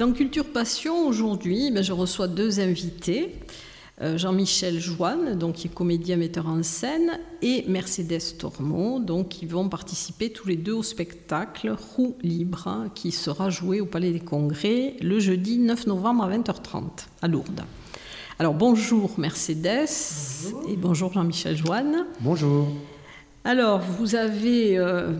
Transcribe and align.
Dans 0.00 0.12
Culture 0.12 0.46
Passion, 0.46 1.06
aujourd'hui, 1.06 1.70
ben, 1.70 1.84
je 1.84 1.92
reçois 1.92 2.26
deux 2.26 2.58
invités. 2.58 3.34
Euh, 4.00 4.16
Jean-Michel 4.16 4.80
Joanne, 4.80 5.38
donc, 5.38 5.56
qui 5.56 5.66
est 5.66 5.74
comédien 5.74 6.16
metteur 6.16 6.46
en 6.46 6.62
scène, 6.62 7.20
et 7.42 7.66
Mercedes 7.68 8.38
Tormo, 8.38 8.98
donc, 8.98 9.28
qui 9.28 9.44
vont 9.44 9.68
participer 9.68 10.30
tous 10.30 10.48
les 10.48 10.56
deux 10.56 10.72
au 10.72 10.82
spectacle 10.82 11.76
Roue 11.78 12.16
libre, 12.22 12.66
hein, 12.66 12.90
qui 12.94 13.12
sera 13.12 13.50
joué 13.50 13.82
au 13.82 13.84
Palais 13.84 14.10
des 14.10 14.20
Congrès 14.20 14.96
le 15.02 15.18
jeudi 15.18 15.58
9 15.58 15.88
novembre 15.88 16.24
à 16.24 16.30
20h30 16.30 16.82
à 17.20 17.28
Lourdes. 17.28 17.60
Alors 18.38 18.54
bonjour 18.54 19.10
Mercedes 19.18 19.90
et 20.66 20.76
bonjour 20.78 21.12
Jean-Michel 21.12 21.58
Joanne. 21.58 22.06
Bonjour. 22.20 22.68
Alors 23.44 23.80
vous 23.80 24.14
avez 24.14 24.78
euh, 24.78 25.12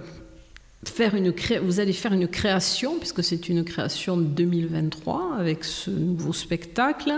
faire 0.84 1.14
une 1.14 1.32
vous 1.62 1.80
allez 1.80 1.92
faire 1.92 2.12
une 2.12 2.28
création, 2.28 2.98
puisque 2.98 3.22
c'est 3.22 3.48
une 3.48 3.64
création 3.64 4.16
de 4.16 4.24
2023 4.24 5.36
avec 5.38 5.64
ce 5.64 5.90
nouveau 5.90 6.32
spectacle, 6.32 7.12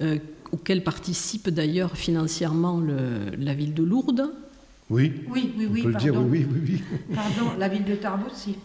euh, 0.00 0.18
auquel 0.52 0.82
participe 0.82 1.48
d'ailleurs 1.48 1.96
financièrement 1.96 2.80
le, 2.80 3.30
la 3.38 3.54
ville 3.54 3.74
de 3.74 3.82
Lourdes. 3.82 4.30
Oui, 4.90 5.12
oui, 5.30 5.52
oui, 5.58 5.68
oui, 5.70 5.80
on 5.80 5.82
peut 5.84 5.92
le 5.92 5.98
dire, 5.98 6.14
oui, 6.16 6.46
oui, 6.50 6.60
oui. 6.66 7.14
Pardon, 7.14 7.50
la 7.58 7.68
ville 7.68 7.84
de 7.84 7.94
Tarbes 7.94 8.22
aussi. 8.30 8.56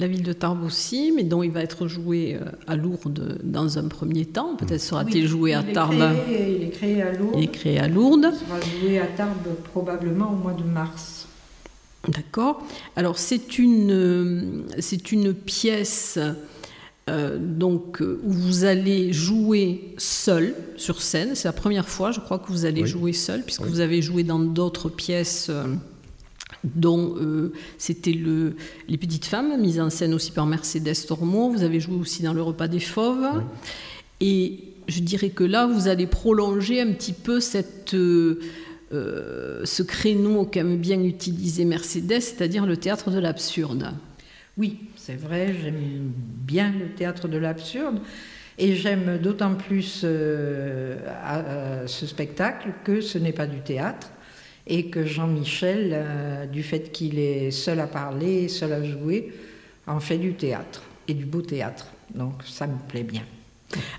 La 0.00 0.06
ville 0.06 0.22
de 0.22 0.32
Tarbes 0.32 0.62
aussi, 0.62 1.12
mais 1.14 1.24
dont 1.24 1.42
il 1.42 1.50
va 1.50 1.60
être 1.60 1.88
joué 1.88 2.36
euh, 2.40 2.44
à 2.68 2.76
Lourdes 2.76 3.40
dans 3.42 3.78
un 3.78 3.88
premier 3.88 4.24
temps. 4.24 4.54
Peut-être 4.54 4.80
sera-t-il 4.80 5.26
joué 5.26 5.54
à 5.54 5.64
Tarbes. 5.64 6.14
il 6.28 6.62
est 6.62 6.70
créé 6.70 7.02
à 7.02 7.12
Lourdes. 7.12 7.34
Il 7.36 7.44
est 7.44 7.48
créé 7.48 7.80
à 7.80 7.88
Lourdes. 7.88 8.28
Il 8.32 8.46
sera 8.46 8.60
joué 8.60 8.98
à 9.00 9.06
Tarbes 9.06 9.54
probablement 9.64 10.32
au 10.32 10.36
mois 10.36 10.52
de 10.52 10.62
mars. 10.62 11.27
D'accord 12.06 12.64
Alors 12.94 13.18
c'est 13.18 13.58
une, 13.58 14.64
c'est 14.78 15.10
une 15.10 15.34
pièce 15.34 16.18
euh, 17.08 17.38
donc, 17.38 18.00
où 18.00 18.30
vous 18.30 18.64
allez 18.64 19.12
jouer 19.12 19.94
seul 19.96 20.54
sur 20.76 21.00
scène. 21.00 21.34
C'est 21.34 21.48
la 21.48 21.52
première 21.52 21.88
fois, 21.88 22.12
je 22.12 22.20
crois, 22.20 22.38
que 22.38 22.48
vous 22.48 22.64
allez 22.66 22.86
jouer 22.86 23.12
seul, 23.12 23.42
puisque 23.42 23.62
vous 23.62 23.80
avez 23.80 24.02
joué 24.02 24.24
dans 24.24 24.38
d'autres 24.38 24.88
pièces. 24.88 25.48
Euh, 25.50 25.64
dont 26.64 27.14
euh, 27.20 27.52
c'était 27.76 28.12
le, 28.12 28.56
Les 28.88 28.98
Petites 28.98 29.26
Femmes, 29.26 29.60
mise 29.60 29.78
en 29.80 29.90
scène 29.90 30.12
aussi 30.12 30.32
par 30.32 30.44
Mercedes 30.44 31.06
Tormo. 31.06 31.50
Vous 31.50 31.62
avez 31.62 31.78
joué 31.78 31.94
aussi 31.94 32.22
dans 32.22 32.32
Le 32.32 32.42
Repas 32.42 32.66
des 32.66 32.80
Fauves. 32.80 33.42
Et 34.20 34.64
je 34.88 35.00
dirais 35.00 35.30
que 35.30 35.44
là, 35.44 35.66
vous 35.66 35.86
allez 35.86 36.08
prolonger 36.08 36.80
un 36.80 36.92
petit 36.92 37.12
peu 37.12 37.38
cette, 37.38 37.94
euh, 38.92 39.64
ce 39.64 39.82
créneau 39.82 40.44
qu'aime 40.46 40.76
bien 40.76 41.02
utiliser 41.02 41.64
Mercedes, 41.64 42.20
c'est-à-dire 42.20 42.66
le 42.66 42.76
théâtre 42.76 43.10
de 43.10 43.18
l'absurde. 43.18 43.92
Oui, 44.56 44.78
c'est 44.96 45.16
vrai, 45.16 45.54
j'aime 45.62 46.12
bien 46.14 46.72
le 46.72 46.88
théâtre 46.88 47.28
de 47.28 47.38
l'absurde. 47.38 48.00
Et 48.58 48.74
j'aime 48.74 49.18
d'autant 49.18 49.54
plus 49.54 50.00
euh, 50.02 51.86
ce 51.86 52.06
spectacle 52.06 52.70
que 52.82 53.00
ce 53.00 53.16
n'est 53.18 53.32
pas 53.32 53.46
du 53.46 53.60
théâtre 53.60 54.10
et 54.66 54.90
que 54.90 55.06
Jean-Michel, 55.06 55.90
euh, 55.92 56.46
du 56.46 56.62
fait 56.62 56.90
qu'il 56.90 57.18
est 57.18 57.50
seul 57.50 57.80
à 57.80 57.86
parler, 57.86 58.48
seul 58.48 58.72
à 58.72 58.82
jouer, 58.82 59.32
en 59.86 60.00
fait 60.00 60.18
du 60.18 60.34
théâtre 60.34 60.82
et 61.06 61.14
du 61.14 61.24
beau 61.24 61.40
théâtre. 61.40 61.86
Donc 62.14 62.42
ça 62.44 62.66
me 62.66 62.76
plaît 62.88 63.04
bien. 63.04 63.22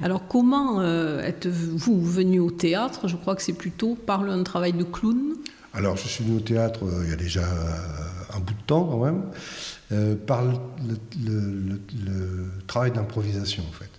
Alors 0.02 0.28
comment 0.28 0.81
euh, 0.81 1.22
êtes-vous 1.22 2.02
venu 2.02 2.40
au 2.40 2.52
théâtre? 2.52 3.07
Je 3.07 3.16
crois 3.16 3.35
que 3.35 3.41
c'est 3.41 3.53
plutôt 3.53 3.96
par 3.96 4.22
un 4.22 4.44
travail 4.44 4.74
de 4.74 4.84
clown. 4.84 5.35
Alors 5.74 5.97
je 5.97 6.07
suis 6.07 6.24
venu 6.24 6.38
au 6.38 6.41
théâtre 6.41 6.85
euh, 6.85 7.03
il 7.03 7.09
y 7.09 7.13
a 7.13 7.16
déjà 7.16 7.41
euh, 7.41 8.35
un 8.35 8.40
bout 8.40 8.53
de 8.53 8.62
temps 8.66 8.85
quand 8.85 9.06
même, 9.06 9.22
par 10.25 10.44
le, 10.44 10.57
travail 12.68 12.91
d'improvisation 12.91 13.63
en 13.68 13.72
fait. 13.72 13.90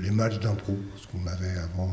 les 0.00 0.10
matchs 0.10 0.38
d'impro, 0.40 0.76
ce 0.96 1.06
qu'on 1.06 1.26
avait 1.26 1.58
avant 1.58 1.90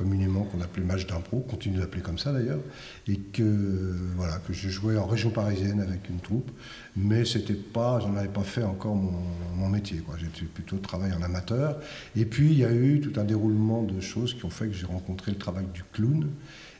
communément 0.00 0.44
qu'on 0.44 0.62
appelait 0.62 0.82
match 0.82 1.06
d'impro, 1.06 1.40
continue 1.40 1.76
d'appeler 1.76 2.00
comme 2.00 2.18
ça 2.18 2.32
d'ailleurs, 2.32 2.60
et 3.06 3.16
que 3.18 3.94
voilà 4.16 4.38
que 4.38 4.54
je 4.54 4.70
jouais 4.70 4.96
en 4.96 5.04
région 5.04 5.28
parisienne 5.28 5.78
avec 5.78 6.08
une 6.08 6.20
troupe, 6.20 6.50
mais 6.96 7.26
c'était 7.26 7.52
pas, 7.52 8.00
j'en 8.00 8.16
avais 8.16 8.28
pas 8.28 8.42
fait 8.42 8.62
encore 8.62 8.96
mon, 8.96 9.68
métier, 9.68 9.98
quoi. 9.98 10.16
J'étais 10.18 10.46
plutôt 10.46 10.78
travail 10.78 11.12
en 11.12 11.22
amateur. 11.22 11.78
Et 12.16 12.24
puis 12.24 12.46
il 12.46 12.58
y 12.58 12.64
a 12.64 12.72
eu 12.72 13.00
tout 13.00 13.20
un 13.20 13.24
déroulement 13.24 13.82
de 13.82 14.00
choses 14.00 14.32
qui 14.34 14.44
ont 14.46 14.50
fait 14.50 14.66
que 14.68 14.72
j'ai 14.72 14.86
rencontré 14.86 15.32
le 15.32 15.38
travail 15.38 15.66
du 15.74 15.84
clown, 15.92 16.30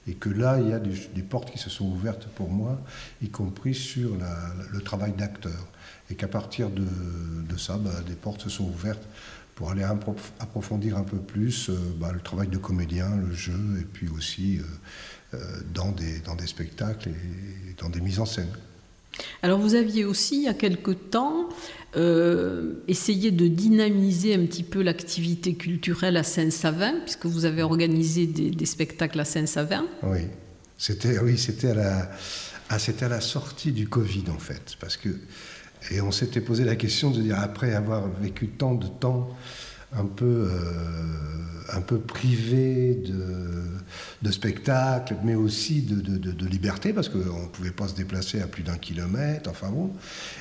et 0.08 0.14
que 0.14 0.30
là 0.30 0.58
il 0.58 0.70
y 0.70 0.72
a 0.72 0.78
des, 0.78 1.22
portes 1.22 1.50
qui 1.52 1.58
se 1.58 1.68
sont 1.68 1.84
ouvertes 1.84 2.26
pour 2.34 2.48
moi, 2.48 2.80
y 3.22 3.28
compris 3.28 3.74
sur 3.74 4.16
le 4.72 4.80
travail 4.80 5.12
d'acteur, 5.12 5.68
et 6.10 6.14
qu'à 6.14 6.26
partir 6.26 6.70
de, 6.70 6.86
ça, 7.58 7.76
bah, 7.76 7.90
des 8.08 8.14
portes 8.14 8.40
se 8.40 8.50
sont 8.50 8.64
ouvertes 8.64 9.06
pour 9.60 9.70
aller 9.72 9.84
approfondir 9.84 10.96
un 10.96 11.04
peu 11.04 11.18
plus 11.18 11.68
euh, 11.68 11.74
bah, 12.00 12.12
le 12.14 12.20
travail 12.20 12.48
de 12.48 12.56
comédien, 12.56 13.14
le 13.14 13.34
jeu, 13.34 13.78
et 13.78 13.84
puis 13.84 14.08
aussi 14.08 14.56
euh, 14.56 14.62
euh, 15.34 15.38
dans, 15.74 15.92
des, 15.92 16.20
dans 16.20 16.34
des 16.34 16.46
spectacles 16.46 17.10
et 17.10 17.74
dans 17.78 17.90
des 17.90 18.00
mises 18.00 18.20
en 18.20 18.24
scène. 18.24 18.48
Alors 19.42 19.58
vous 19.58 19.74
aviez 19.74 20.06
aussi, 20.06 20.36
il 20.36 20.42
y 20.44 20.48
a 20.48 20.54
quelque 20.54 20.92
temps, 20.92 21.50
essayé 22.88 23.32
de 23.32 23.48
dynamiser 23.48 24.34
un 24.34 24.46
petit 24.46 24.62
peu 24.62 24.80
l'activité 24.80 25.54
culturelle 25.54 26.16
à 26.16 26.22
Saint-Savin, 26.22 26.94
puisque 27.04 27.26
vous 27.26 27.44
avez 27.44 27.62
organisé 27.62 28.26
des, 28.26 28.66
spectacles 28.66 29.20
à 29.20 29.24
Saint-Savin. 29.26 29.84
Oui, 30.04 30.20
c'était 30.78 31.18
oui, 31.18 31.36
à, 31.64 31.74
la, 31.74 32.10
ah, 32.70 32.76
à 32.76 33.08
la 33.08 33.20
sortie 33.20 33.72
du 33.72 33.88
Covid 33.88 34.24
en 34.30 34.38
fait, 34.38 34.76
parce 34.80 34.96
que 34.96 35.10
et 35.90 36.00
on 36.00 36.12
s'était 36.12 36.40
posé 36.40 36.64
la 36.64 36.76
question 36.76 37.10
de 37.10 37.20
dire, 37.20 37.38
après 37.38 37.74
avoir 37.74 38.08
vécu 38.20 38.48
tant 38.48 38.74
de 38.74 38.86
temps 38.86 39.30
un 39.92 40.04
peu, 40.04 40.48
un 41.72 41.80
peu 41.80 41.98
privé 41.98 42.94
de, 42.94 43.60
de 44.22 44.30
spectacle, 44.30 45.16
mais 45.24 45.34
aussi 45.34 45.82
de, 45.82 46.00
de, 46.00 46.46
liberté, 46.46 46.92
parce 46.92 47.08
qu'on 47.08 47.18
ne 47.18 47.48
pouvait 47.48 47.70
pas 47.70 47.88
se 47.88 47.94
déplacer 47.94 48.40
à 48.40 48.46
plus 48.46 48.62
d'un 48.62 48.76
kilomètre, 48.76 49.48
enfin 49.48 49.70
bon, 49.70 49.90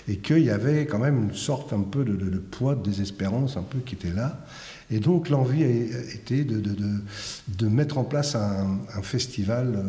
et 0.08 0.18
qu'il 0.18 0.44
y 0.44 0.50
avait 0.50 0.86
quand 0.86 1.00
même 1.00 1.24
une 1.24 1.36
sorte 1.36 1.72
un 1.74 1.82
peu 1.82 2.04
de, 2.04 2.38
poids 2.38 2.76
de 2.76 2.84
désespérance 2.84 3.58
un 3.58 3.64
peu 3.64 3.80
qui 3.80 3.96
était 3.96 4.12
là. 4.12 4.46
Et 4.92 5.00
donc 5.00 5.30
l'envie 5.30 5.64
était 5.64 6.44
de, 6.44 7.68
mettre 7.68 7.98
en 7.98 8.04
place 8.04 8.36
un, 8.36 9.02
festival 9.04 9.76
euh, 9.76 9.84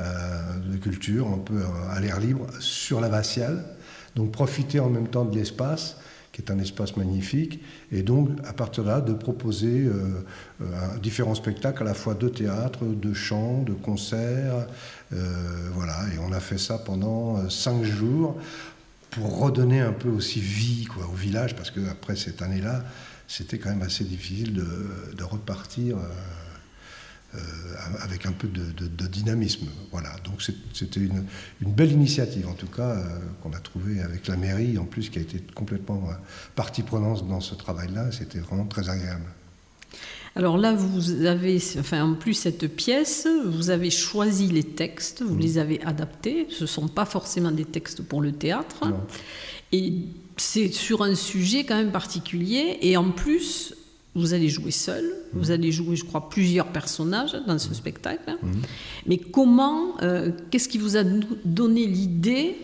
euh, 0.00 0.58
de 0.72 0.76
culture 0.78 1.28
un 1.28 1.38
peu 1.38 1.60
à 1.90 2.00
l'air 2.00 2.18
libre 2.18 2.46
sur 2.58 3.00
la 3.00 3.08
Vassiale, 3.08 3.62
donc 4.16 4.32
profiter 4.32 4.80
en 4.80 4.90
même 4.90 5.08
temps 5.08 5.24
de 5.24 5.36
l'espace 5.36 5.96
qui 6.32 6.42
est 6.42 6.50
un 6.50 6.58
espace 6.58 6.98
magnifique, 6.98 7.62
et 7.90 8.02
donc 8.02 8.28
à 8.46 8.52
partir 8.52 8.84
de 8.84 8.88
là 8.90 9.00
de 9.00 9.14
proposer 9.14 9.86
euh, 9.86 10.68
différents 11.02 11.34
spectacles 11.34 11.82
à 11.82 11.86
la 11.86 11.94
fois 11.94 12.12
de 12.12 12.28
théâtre, 12.28 12.80
de 12.84 13.14
chant, 13.14 13.62
de 13.62 13.72
concert, 13.72 14.66
voilà, 15.72 15.96
et 16.14 16.18
on 16.18 16.32
a 16.32 16.40
fait 16.40 16.58
ça 16.58 16.76
pendant 16.76 17.48
cinq 17.48 17.84
jours 17.84 18.36
pour 19.12 19.38
redonner 19.38 19.80
un 19.80 19.92
peu 19.92 20.10
aussi 20.10 20.40
vie 20.40 20.86
au 21.10 21.14
village, 21.14 21.56
parce 21.56 21.70
qu'après 21.70 22.16
cette 22.16 22.42
année-là, 22.42 22.84
c'était 23.28 23.58
quand 23.58 23.70
même 23.70 23.82
assez 23.82 24.04
difficile 24.04 24.54
de, 24.54 25.24
repartir 25.24 25.96
euh, 25.96 26.00
euh, 26.00 26.55
avec 28.00 28.26
un 28.26 28.32
peu 28.32 28.48
de, 28.48 29.06
dynamisme. 29.06 29.66
Voilà, 29.92 30.10
donc 30.24 30.42
c'était 30.72 31.00
une, 31.00 31.24
belle 31.60 31.92
initiative 31.92 32.48
en 32.48 32.54
tout 32.54 32.66
cas 32.66 32.90
euh, 32.90 33.04
qu'on 33.42 33.52
a 33.52 33.60
trouvée 33.60 34.00
avec 34.00 34.26
la 34.28 34.36
mairie 34.36 34.78
en 34.78 34.84
plus 34.84 35.10
qui 35.10 35.18
a 35.18 35.22
été 35.22 35.42
complètement 35.54 36.08
partie 36.54 36.82
prenante 36.82 37.26
dans 37.28 37.40
ce 37.40 37.54
travail-là. 37.54 38.10
C'était 38.12 38.38
vraiment 38.38 38.66
très 38.66 38.88
agréable. 38.88 39.24
Alors 40.34 40.58
là, 40.58 40.74
vous 40.74 41.24
avez, 41.24 41.58
enfin, 41.78 42.04
en 42.04 42.14
plus 42.14 42.34
cette 42.34 42.68
pièce, 42.68 43.26
vous 43.46 43.70
avez 43.70 43.88
choisi 43.88 44.48
les 44.48 44.64
textes, 44.64 45.22
vous 45.22 45.34
mmh. 45.34 45.40
les 45.40 45.58
avez 45.58 45.82
adaptés. 45.82 46.46
Ce 46.50 46.64
ne 46.64 46.66
sont 46.66 46.88
pas 46.88 47.06
forcément 47.06 47.50
des 47.50 47.64
textes 47.64 48.02
pour 48.02 48.20
le 48.20 48.32
théâtre. 48.32 48.82
Et 49.72 49.94
c'est 50.36 50.68
sur 50.68 51.02
un 51.02 51.14
sujet 51.14 51.64
quand 51.64 51.76
même 51.76 51.90
particulier. 51.90 52.78
Et 52.82 52.98
en 52.98 53.12
plus, 53.12 53.74
vous 54.16 54.34
allez 54.34 54.48
jouer 54.48 54.70
seul, 54.70 55.04
vous 55.32 55.48
mmh. 55.48 55.52
allez 55.52 55.72
jouer, 55.72 55.96
je 55.96 56.04
crois, 56.04 56.28
plusieurs 56.28 56.68
personnages 56.68 57.36
dans 57.46 57.58
ce 57.58 57.70
mmh. 57.70 57.74
spectacle. 57.74 58.30
Mmh. 58.42 58.52
Mais 59.06 59.18
comment, 59.18 60.00
euh, 60.02 60.32
qu'est-ce 60.50 60.68
qui 60.68 60.78
vous 60.78 60.96
a 60.96 61.04
donné 61.44 61.86
l'idée 61.86 62.56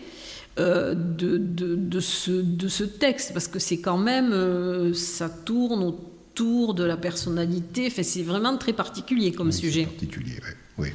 euh, 0.59 0.93
de, 0.93 1.37
de, 1.37 1.99
ce, 1.99 2.31
de, 2.31 2.67
ce, 2.67 2.83
texte? 2.83 3.33
Parce 3.33 3.47
que 3.47 3.59
c'est 3.59 3.79
quand 3.79 3.97
même, 3.97 4.31
euh, 4.33 4.93
ça 4.93 5.29
tourne 5.29 5.83
autour 5.83 6.73
de 6.73 6.83
la 6.83 6.97
personnalité. 6.97 7.87
Enfin, 7.87 8.03
c'est 8.03 8.23
vraiment 8.23 8.57
très 8.57 8.73
particulier 8.73 9.31
comme 9.31 9.51
sujet. 9.51 9.85
Particulier, 9.85 10.39
oui. 10.77 10.89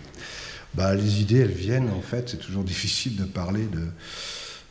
Bah, 0.75 0.95
les 0.95 1.23
idées, 1.23 1.39
elles 1.39 1.51
viennent, 1.51 1.91
en 1.91 2.03
fait, 2.03 2.29
c'est 2.31 2.41
toujours 2.41 2.65
difficile 2.75 3.17
de 3.17 3.25
parler 3.25 3.67
de 3.67 3.87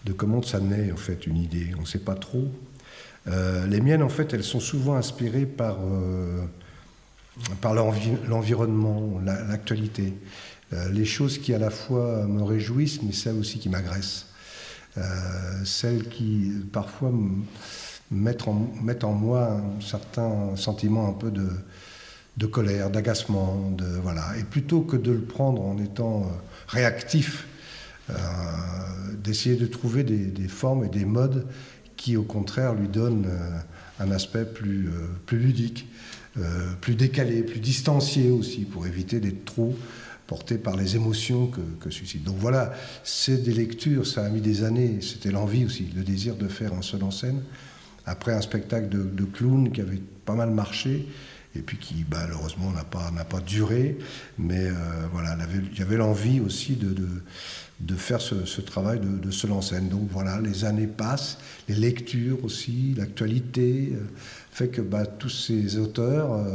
de 0.08 0.14
comment 0.14 0.42
ça 0.42 0.60
naît 0.60 0.92
en 0.92 0.98
fait 0.98 1.28
une 1.28 1.38
idée. 1.38 1.72
On 1.78 1.82
ne 1.82 1.86
sait 1.86 2.00
pas 2.00 2.16
trop. 2.16 2.48
Euh, 3.28 3.66
les 3.68 3.82
miennes 3.82 4.04
en 4.04 4.10
fait, 4.10 4.34
elles 4.34 4.44
sont 4.44 4.60
souvent 4.60 4.96
inspirées 4.96 5.46
par, 5.46 5.78
euh, 5.82 6.46
par 7.62 7.74
l'environnement, 7.74 9.20
l'actualité. 9.24 10.14
Euh, 10.74 10.90
les 10.90 11.06
choses 11.06 11.38
qui 11.38 11.54
à 11.54 11.60
la 11.60 11.70
fois 11.70 12.26
me 12.26 12.44
réjouissent, 12.44 13.02
mais 13.02 13.12
celles 13.12 13.38
aussi 13.38 13.60
qui 13.60 13.70
m'agressent. 13.70 14.26
celles 15.64 16.10
qui 16.10 16.52
parfois 16.74 17.12
mettent 18.10 18.48
en, 18.48 18.72
mettent 18.82 19.04
en 19.04 19.14
moi 19.14 19.62
un 19.78 19.82
certain 19.82 20.56
sentiment 20.56 21.08
un 21.08 21.14
peu 21.14 21.30
de, 21.30 21.50
de 22.38 22.46
colère, 22.48 22.90
d'agacement, 22.90 23.70
de 23.78 23.86
voilà. 24.02 24.36
Et 24.40 24.44
plutôt 24.44 24.82
que 24.82 24.98
de 24.98 25.12
le 25.12 25.22
prendre 25.22 25.62
en 25.62 25.78
étant 25.78 26.32
réactif 26.68 27.46
d'essayer 29.24 29.56
de 29.56 29.68
trouver 29.68 30.04
des, 30.04 30.48
formes 30.48 30.86
et 30.86 30.90
des 30.90 31.06
modes 31.06 31.46
qui, 31.98 32.16
au 32.16 32.24
contraire, 32.24 32.74
lui 32.74 32.88
donnent 32.88 33.28
euh, 33.28 33.60
un 34.00 34.12
aspect 34.12 34.46
plus, 34.46 34.88
euh, 34.88 35.08
plus 35.26 35.40
ludique, 35.40 35.88
plus 36.82 36.94
décalé, 36.94 37.42
plus 37.42 37.60
distancié 37.60 38.30
aussi, 38.30 38.60
pour 38.60 38.86
éviter 38.86 39.20
d'être 39.20 39.44
trop 39.44 39.76
porté 40.28 40.60
par 40.60 40.76
les 40.76 40.96
émotions 40.96 41.48
que, 41.48 41.62
que, 41.80 41.90
suscite. 41.90 42.24
Donc 42.24 42.36
voilà, 42.38 42.74
c'est 43.04 43.42
des 43.42 43.54
lectures, 43.54 44.06
ça 44.06 44.24
a 44.24 44.30
mis 44.30 44.40
des 44.40 44.64
années, 44.64 45.00
c'était 45.02 45.32
l'envie 45.32 45.66
aussi, 45.66 45.92
le 45.96 46.04
désir 46.04 46.36
de 46.36 46.48
faire 46.48 46.76
un 46.76 46.84
seul 46.84 47.02
en 47.02 47.10
scène, 47.10 47.42
après 48.06 48.34
un 48.34 48.42
spectacle 48.42 48.88
de, 48.88 49.26
clown 49.26 49.72
qui 49.72 49.82
avait 49.82 50.00
pas 50.26 50.36
mal 50.36 50.52
marché, 50.52 51.08
et 51.56 51.62
puis 51.62 51.78
qui 51.78 52.06
malheureusement 52.12 52.72
n'a 52.72 52.84
pas, 52.84 53.12
pas 53.28 53.40
duré, 53.40 53.98
mais 54.38 54.70
voilà, 55.12 55.36
il 55.74 55.80
y 55.80 55.82
avait 55.82 55.98
l'envie 55.98 56.40
aussi 56.40 56.76
de 56.76 56.94
faire 57.98 58.22
ce, 58.22 58.62
travail 58.62 59.00
de, 59.00 59.18
de 59.18 59.32
seul 59.32 59.52
en 59.52 59.62
scène. 59.62 59.90
Donc 59.90 60.08
voilà, 60.12 60.40
les 60.42 60.66
années 60.66 60.88
passent, 60.88 61.38
les 61.68 61.76
lectures 61.76 62.44
aussi, 62.44 62.94
l'actualité, 62.98 63.94
euh, 63.94 64.00
fait 64.52 64.70
que 64.70 64.82
bah, 64.82 65.06
tous 65.06 65.30
ces 65.30 65.78
auteurs, 65.78 66.34
euh, 66.34 66.46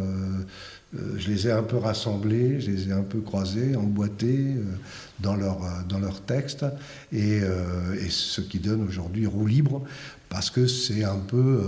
euh, 0.97 1.15
je 1.17 1.31
les 1.31 1.47
ai 1.47 1.53
un 1.53 1.63
peu 1.63 1.77
rassemblés, 1.77 2.61
je 2.61 2.71
les 2.71 2.89
ai 2.89 2.93
un 2.93 3.03
peu 3.03 3.21
croisés, 3.21 3.77
emboîtés 3.77 4.57
dans 5.21 5.37
leurs 5.37 5.61
dans 5.89 5.99
leur 5.99 6.21
textes, 6.21 6.67
et, 7.13 7.39
et, 7.39 8.11
ce 8.11 8.41
qui 8.43 8.59
donne 8.59 8.83
aujourd'hui 8.83 9.27
roue 9.27 9.47
libre, 9.47 9.83
parce 10.29 10.51
que 10.51 10.67
c'est 10.67 11.05
un 11.05 11.19
peu 11.19 11.63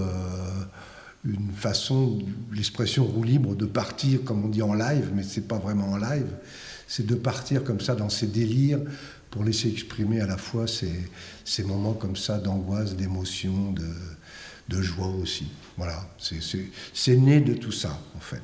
une 1.24 1.52
façon, 1.52 2.18
l'expression 2.52 3.04
roue 3.04 3.22
libre, 3.22 3.54
de 3.54 3.64
partir, 3.64 4.24
comme 4.24 4.44
on 4.44 4.48
dit 4.48 4.60
en 4.60 4.74
live, 4.74 5.10
mais 5.14 5.22
c'est 5.22 5.48
pas 5.48 5.58
vraiment 5.58 5.92
en 5.92 5.96
live, 5.96 6.26
c'est 6.86 7.06
de 7.06 7.14
partir 7.14 7.64
comme 7.64 7.80
ça 7.80 7.94
dans 7.94 8.10
ces 8.10 8.26
délires 8.26 8.80
pour 9.34 9.42
laisser 9.42 9.69
exprimer 9.69 10.20
à 10.20 10.28
la 10.28 10.36
fois 10.36 10.69
ces, 10.69 10.92
ces 11.44 11.64
moments 11.64 11.92
comme 11.92 12.14
ça 12.14 12.38
d'angoisse, 12.38 12.94
d'émotion, 12.94 13.72
de, 13.72 13.82
de, 14.69 14.81
joie 14.81 15.08
aussi. 15.20 15.46
Voilà, 15.76 16.08
c'est 16.19 17.16
né 17.16 17.40
de 17.40 17.54
tout 17.54 17.72
ça 17.72 17.98
en 18.16 18.20
fait. 18.20 18.42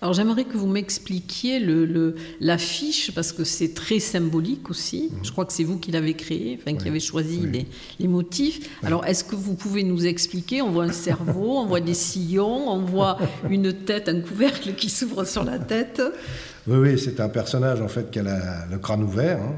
Alors 0.00 0.14
j'aimerais 0.14 0.44
que 0.44 0.56
vous 0.56 0.66
m'expliquiez 0.66 1.60
l'affiche, 2.40 3.08
le, 3.08 3.12
parce 3.12 3.32
que 3.32 3.44
c'est 3.44 3.74
très 3.74 3.98
symbolique 3.98 4.70
aussi. 4.70 5.10
Mhm. 5.12 5.24
Je 5.24 5.30
crois 5.30 5.44
que 5.44 5.52
c'est 5.52 5.64
vous 5.64 5.78
qui 5.78 5.92
l'avez 5.92 6.14
créé, 6.14 6.58
enfin, 6.58 6.74
qui 6.74 6.88
avez 6.88 7.00
choisi 7.00 7.40
les, 7.40 7.66
les, 7.98 8.08
motifs. 8.08 8.80
Alors 8.82 9.04
est-ce 9.04 9.24
que 9.24 9.36
vous 9.36 9.54
pouvez 9.54 9.82
nous 9.82 10.06
expliquer? 10.06 10.62
On 10.62 10.70
voit 10.70 10.84
un 10.84 10.92
cerveau, 10.92 11.58
on 11.58 11.66
voit 11.66 11.80
des 11.80 11.92
sillons, 11.92 12.70
on 12.70 12.82
voit 12.82 13.18
une 13.50 13.74
tête, 13.74 14.08
un 14.08 14.22
couvercle 14.22 14.74
qui 14.74 14.88
s'ouvre 14.88 15.24
sur 15.26 15.44
la 15.44 15.58
tête? 15.58 16.00
Oui, 16.66 16.78
oui, 16.78 16.98
c'est 16.98 17.20
un 17.20 17.28
personnage 17.28 17.82
en 17.82 17.88
fait 17.88 18.10
qui 18.10 18.20
a 18.20 18.66
le 18.70 18.78
crâne 18.78 19.02
ouvert. 19.02 19.42
Hein 19.42 19.54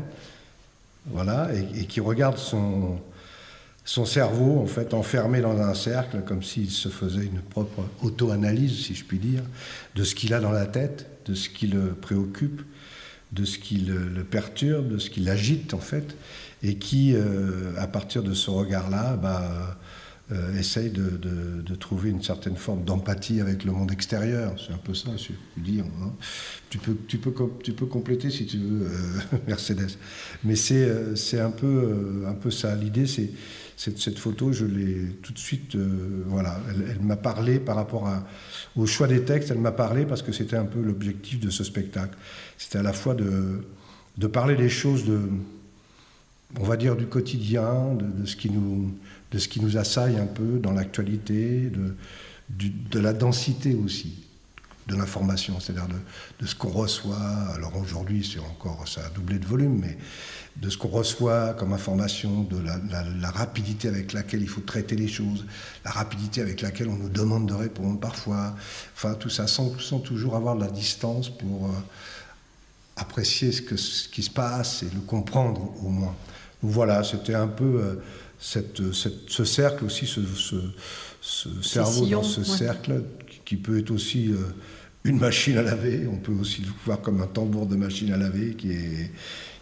voilà, 1.08 1.50
et, 1.54 1.84
qui 1.84 2.00
regarde 2.00 2.38
son, 2.38 2.98
cerveau 3.84 4.60
en 4.60 4.66
fait 4.66 4.94
enfermé 4.94 5.40
dans 5.40 5.60
un 5.60 5.74
cercle, 5.74 6.22
comme 6.26 6.42
s'il 6.42 6.70
se 6.70 6.88
faisait 6.88 7.24
une 7.24 7.40
propre 7.40 7.84
auto-analyse, 8.02 8.84
si 8.84 8.94
je 8.94 9.04
puis 9.04 9.18
dire, 9.18 9.42
de 9.94 10.04
ce 10.04 10.14
qu'il 10.14 10.34
a 10.34 10.40
dans 10.40 10.52
la 10.52 10.66
tête, 10.66 11.06
de 11.26 11.34
ce 11.34 11.48
qui 11.48 11.66
le 11.66 11.92
préoccupe, 11.92 12.62
de 13.32 13.44
ce 13.44 13.58
qui 13.58 13.76
le, 13.78 14.24
perturbe, 14.24 14.88
de 14.88 14.98
ce 14.98 15.10
qui 15.10 15.20
l'agite 15.20 15.74
en 15.74 15.78
fait, 15.78 16.16
et 16.62 16.76
qui, 16.76 17.12
euh, 17.14 17.72
à 17.78 17.86
partir 17.86 18.22
de 18.22 18.34
ce 18.34 18.50
regard-là, 18.50 19.16
bah, 19.16 19.78
euh, 20.32 20.58
essaye 20.58 20.90
de, 20.90 21.08
de, 21.08 21.74
trouver 21.76 22.10
une 22.10 22.20
certaine 22.20 22.56
forme 22.56 22.82
d'empathie 22.82 23.40
avec 23.40 23.64
le 23.64 23.70
monde 23.70 23.92
extérieur. 23.92 24.56
C'est 24.58 24.72
un 24.72 24.78
peu 24.78 24.92
ça, 24.92 25.10
je 25.16 25.28
peux 25.28 25.60
dire. 25.60 25.84
Hein. 26.02 26.10
Tu, 26.68 26.78
peux, 26.78 26.96
tu, 27.06 27.18
peux, 27.18 27.32
tu 27.62 27.72
peux 27.72 27.86
compléter 27.86 28.30
si 28.30 28.44
tu 28.44 28.58
veux, 28.58 28.86
euh, 28.86 29.38
Mercedes. 29.46 29.96
Mais 30.42 30.56
c'est, 30.56 30.82
euh, 30.82 31.14
c'est 31.14 31.38
un, 31.38 31.52
peu, 31.52 32.24
un 32.26 32.34
peu 32.34 32.50
ça. 32.50 32.74
L'idée, 32.74 33.06
c'est 33.06 33.30
cette, 33.76 33.98
cette 33.98 34.18
photo, 34.18 34.52
je 34.52 34.64
l'ai 34.64 35.12
tout 35.22 35.32
de 35.32 35.38
suite. 35.38 35.76
voilà, 35.76 36.60
elle, 36.90 37.02
m'a 37.02 37.16
parlé 37.16 37.60
par 37.60 37.76
rapport 37.76 38.10
au 38.74 38.84
choix 38.84 39.06
des 39.06 39.22
textes, 39.24 39.52
elle 39.52 39.60
m'a 39.60 39.70
parlé 39.70 40.06
parce 40.06 40.22
que 40.22 40.32
c'était 40.32 40.56
un 40.56 40.64
peu 40.64 40.80
l'objectif 40.80 41.38
de 41.38 41.50
ce 41.50 41.62
spectacle. 41.62 42.18
C'était 42.58 42.78
à 42.78 42.82
la 42.82 42.92
fois 42.92 43.14
de, 43.14 43.64
de 44.18 44.26
parler 44.26 44.56
des 44.56 44.70
choses 44.70 45.04
de 45.04 45.20
on 46.58 46.64
va 46.64 46.76
dire, 46.76 46.96
du 46.96 47.06
quotidien, 47.06 47.94
de, 47.94 48.24
ce 48.24 48.36
qui 48.36 48.50
nous, 48.50 48.94
de 49.32 49.38
ce 49.38 49.48
qui 49.48 49.60
nous 49.60 49.76
assaille 49.76 50.18
un 50.18 50.26
peu 50.26 50.58
dans 50.58 50.72
l'actualité, 50.72 51.70
de, 51.70 51.94
de 52.90 53.00
la 53.00 53.12
densité 53.12 53.74
aussi 53.74 54.26
de 54.86 54.94
l'information, 54.94 55.58
c'est-à-dire 55.58 55.88
de, 56.40 56.46
ce 56.46 56.54
qu'on 56.54 56.68
reçoit. 56.68 57.16
Alors 57.54 57.76
aujourd'hui, 57.76 58.28
c'est 58.30 58.38
encore, 58.38 58.86
ça 58.86 59.04
a 59.04 59.10
doublé 59.10 59.38
de 59.38 59.46
volume, 59.46 59.80
mais 59.80 59.98
de 60.56 60.70
ce 60.70 60.78
qu'on 60.78 60.88
reçoit 60.88 61.54
comme 61.54 61.72
information, 61.72 62.44
de 62.44 62.58
la, 62.58 63.30
rapidité 63.30 63.88
avec 63.88 64.12
laquelle 64.12 64.42
il 64.42 64.48
faut 64.48 64.60
traiter 64.60 64.96
les 64.96 65.08
choses, 65.08 65.44
la 65.84 65.90
rapidité 65.90 66.40
avec 66.40 66.60
laquelle 66.60 66.88
on 66.88 66.96
nous 66.96 67.08
demande 67.08 67.48
de 67.48 67.54
répondre 67.54 67.98
parfois, 67.98 68.54
enfin 68.94 69.14
tout 69.14 69.28
ça, 69.28 69.46
sans, 69.46 69.70
toujours 70.00 70.36
avoir 70.36 70.54
de 70.54 70.60
la 70.60 70.70
distance 70.70 71.28
pour 71.28 71.66
euh, 71.66 71.72
apprécier 72.96 73.52
ce, 73.52 73.62
qui 74.08 74.22
se 74.22 74.30
passe 74.30 74.82
et 74.84 74.88
le 74.94 75.00
comprendre 75.00 75.74
au 75.82 75.88
moins. 75.88 76.14
Voilà, 76.62 77.04
c'était 77.04 77.34
un 77.34 77.48
peu 77.48 77.64
euh, 77.64 77.94
cette, 78.38 78.82
ce 78.92 79.44
cercle 79.44 79.84
aussi, 79.84 80.06
ce, 80.06 80.20
cerveau 81.62 82.06
dans 82.06 82.22
ce 82.22 82.44
cercle 82.44 83.04
qui 83.44 83.56
peut 83.56 83.78
être 83.78 83.90
aussi 83.90 84.30
euh, 84.30 84.36
une 85.04 85.18
machine 85.18 85.56
à 85.58 85.62
laver. 85.62 86.06
On 86.06 86.18
peut 86.18 86.32
aussi 86.32 86.62
le 86.62 86.68
voir 86.84 87.00
comme 87.00 87.20
un 87.20 87.26
tambour 87.26 87.66
de 87.66 87.76
machine 87.76 88.12
à 88.12 88.16
laver 88.16 88.54
qui 88.54 88.72
est, 88.72 89.10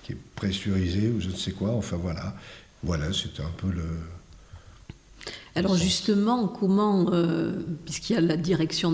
qui 0.02 0.12
est 0.12 0.18
pressurisé 0.34 1.08
ou 1.08 1.20
je 1.20 1.28
ne 1.28 1.34
sais 1.34 1.52
quoi. 1.52 1.70
Enfin 1.70 1.96
voilà. 1.96 2.34
Voilà, 2.82 3.12
c'était 3.12 3.42
un 3.42 3.52
peu 3.56 3.68
le. 3.70 3.84
Alors 5.54 5.76
justement, 5.76 6.48
comment, 6.48 7.06
euh, 7.12 7.52
puisqu'il 7.84 8.14
y 8.14 8.16
a 8.16 8.20
la 8.20 8.36
direction 8.36 8.92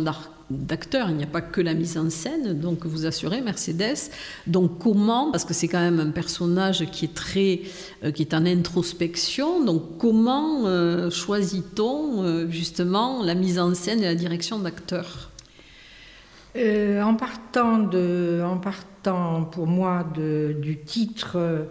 d'acteurs, 0.51 1.09
il 1.11 1.17
n'y 1.17 1.25
a 1.25 1.29
pas 1.29 1.41
que 1.41 1.61
la 1.61 1.75
mise 1.75 1.97
en 1.97 2.11
scène, 2.11 2.59
donc 2.59 2.85
vous 2.85 3.07
assurez, 3.07 3.41
Mercedes. 3.41 4.11
Donc 4.47 4.79
comment, 4.79 5.31
parce 5.31 5.45
que 5.45 5.55
c'est 5.55 5.69
quand 5.69 5.81
même 5.81 6.01
un 6.01 6.11
personnage 6.11 6.85
qui 6.91 7.07
est 7.07 7.15
très, 7.15 7.61
euh, 8.05 8.11
qui 8.11 8.23
est 8.23 8.35
en 8.35 8.45
introspection, 8.45 9.65
donc 9.65 9.99
comment 9.99 10.67
euh, 10.67 11.11
choisit-on 11.11 12.49
justement 12.51 13.23
la 13.23 13.35
mise 13.35 13.59
en 13.59 13.75
scène 13.75 14.01
et 14.01 14.07
la 14.07 14.15
direction 14.15 14.59
d'acteurs? 14.59 15.31
En 16.57 17.15
partant 17.15 17.79
de, 17.79 18.43
en 18.45 18.59
partant 18.59 19.45
pour 19.45 19.69
moi 19.69 20.05
de, 20.17 20.57
du 20.61 20.79
titre 20.79 21.69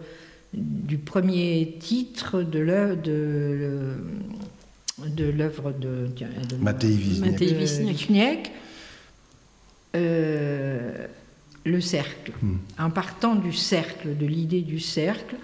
du 0.53 0.97
premier 0.97 1.77
titre 1.79 2.41
de 2.41 2.59
l'œuvre 2.59 2.95
de, 2.95 3.93
de 5.05 5.25
l'œuvre 5.25 5.73
de, 5.73 6.07
de 6.07 6.55
Matei 6.61 6.89
Wisniewski, 6.89 8.13
euh, 9.95 11.07
le 11.65 11.81
cercle. 11.81 12.31
Hmm. 12.41 12.57
En 12.77 12.89
partant 12.89 13.35
du 13.35 13.53
cercle, 13.53 14.15
de 14.17 14.25
l'idée 14.25 14.61
du 14.61 14.79
cercle, 14.79 15.35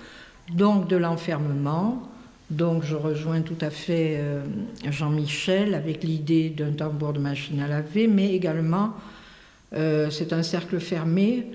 donc 0.53 0.87
de 0.87 0.95
l'enfermement, 0.95 2.09
donc 2.49 2.83
je 2.83 2.95
rejoins 2.95 3.41
tout 3.41 3.57
à 3.61 3.69
fait 3.71 4.17
euh, 4.19 4.43
Jean-Michel 4.89 5.73
avec 5.73 6.03
l'idée 6.03 6.49
d'un 6.49 6.71
tambour 6.71 7.13
de 7.13 7.19
machine 7.19 7.59
à 7.59 7.67
laver, 7.67 8.07
mais 8.07 8.33
également 8.33 8.93
euh, 9.73 10.09
c'est 10.11 10.31
un 10.31 10.43
cercle 10.43 10.79
fermé. 10.79 11.47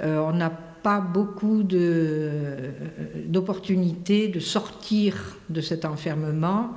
on 0.00 0.32
n'a 0.32 0.50
pas 0.50 1.00
beaucoup 1.00 1.62
d'opportunités 3.26 4.28
de, 4.28 4.40
sortir 4.40 5.36
de 5.50 5.60
cet 5.60 5.84
enfermement. 5.84 6.70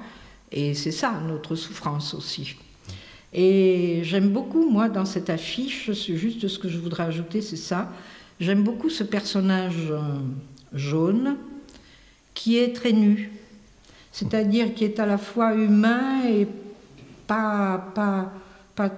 Et 0.52 0.74
c'est 0.74 0.92
ça 0.92 1.20
notre 1.26 1.56
souffrance 1.56 2.14
aussi. 2.14 2.58
Et 3.34 4.02
j'aime 4.04 4.30
beaucoup, 4.30 4.70
moi, 4.70 4.90
dans 4.90 5.06
cette 5.06 5.30
affiche, 5.30 5.92
c'est 5.92 6.16
juste 6.16 6.48
ce 6.48 6.60
que 6.60 6.70
je 6.70 6.78
voudrais 6.78 7.04
ajouter, 7.04 7.42
c'est 7.42 7.58
ça. 7.58 7.92
J'aime 8.40 8.64
beaucoup 8.64 8.90
ce 8.90 9.04
personnage 9.04 9.90
euh, 9.90 10.02
jaune 10.74 11.38
qui 12.34 12.58
est 12.58 12.76
très 12.76 12.92
nu. 12.92 13.32
C'est-à-dire 14.12 14.74
qui 14.74 14.84
est 14.84 15.00
à 15.00 15.06
la 15.06 15.18
fois 15.18 15.56
humain 15.56 16.26
et 16.28 16.48
pas, 17.26 17.92
pas, 17.96 18.32
pas, 18.76 18.92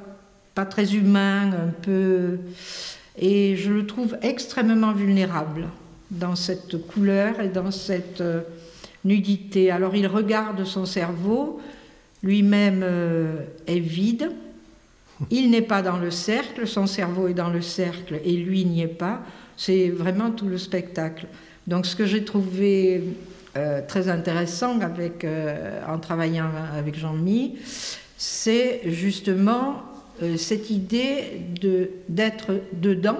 pas 0.53 0.65
très 0.65 0.95
humain, 0.95 1.51
un 1.53 1.71
peu 1.81 2.39
et 3.17 3.55
je 3.55 3.71
le 3.71 3.85
trouve 3.85 4.17
extrêmement 4.21 4.91
vulnérable 4.91 5.67
dans 6.11 6.35
cette 6.35 6.85
couleur 6.87 7.39
et 7.39 7.47
dans 7.47 7.71
cette 7.71 8.21
euh, 8.21 8.41
nudité. 9.03 9.71
Alors 9.71 9.95
il 9.95 10.07
regarde 10.07 10.63
son 10.65 10.85
cerveau, 10.85 11.61
lui-même 12.25 12.81
euh, 12.83 13.37
est 13.67 13.79
vide, 13.79 14.31
il 15.29 15.49
n'est 15.49 15.61
pas 15.61 15.81
dans 15.81 15.97
le 15.97 16.11
cercle, 16.11 16.67
son 16.67 16.87
cerveau 16.87 17.29
est 17.29 17.33
dans 17.33 17.49
le 17.49 17.61
cercle 17.61 18.19
et 18.25 18.33
lui 18.33 18.65
n'y 18.65 18.81
est 18.81 18.87
pas. 18.87 19.21
C'est 19.55 19.87
vraiment 19.87 20.31
tout 20.31 20.47
le 20.47 20.57
spectacle. 20.57 21.27
Donc 21.67 21.85
ce 21.85 21.95
que 21.95 22.05
j'ai 22.05 22.25
trouvé 22.25 23.01
euh, 23.55 23.81
très 23.87 24.09
intéressant 24.09 24.81
avec, 24.81 25.25
en 25.87 25.97
travaillant 25.99 26.51
avec 26.77 26.95
Jean-Mi, 26.95 27.55
c'est 28.17 28.81
justement 28.85 29.83
euh, 30.23 30.37
cette 30.37 30.69
idée 30.69 31.41
d'être 32.07 32.53
dedans, 32.73 33.19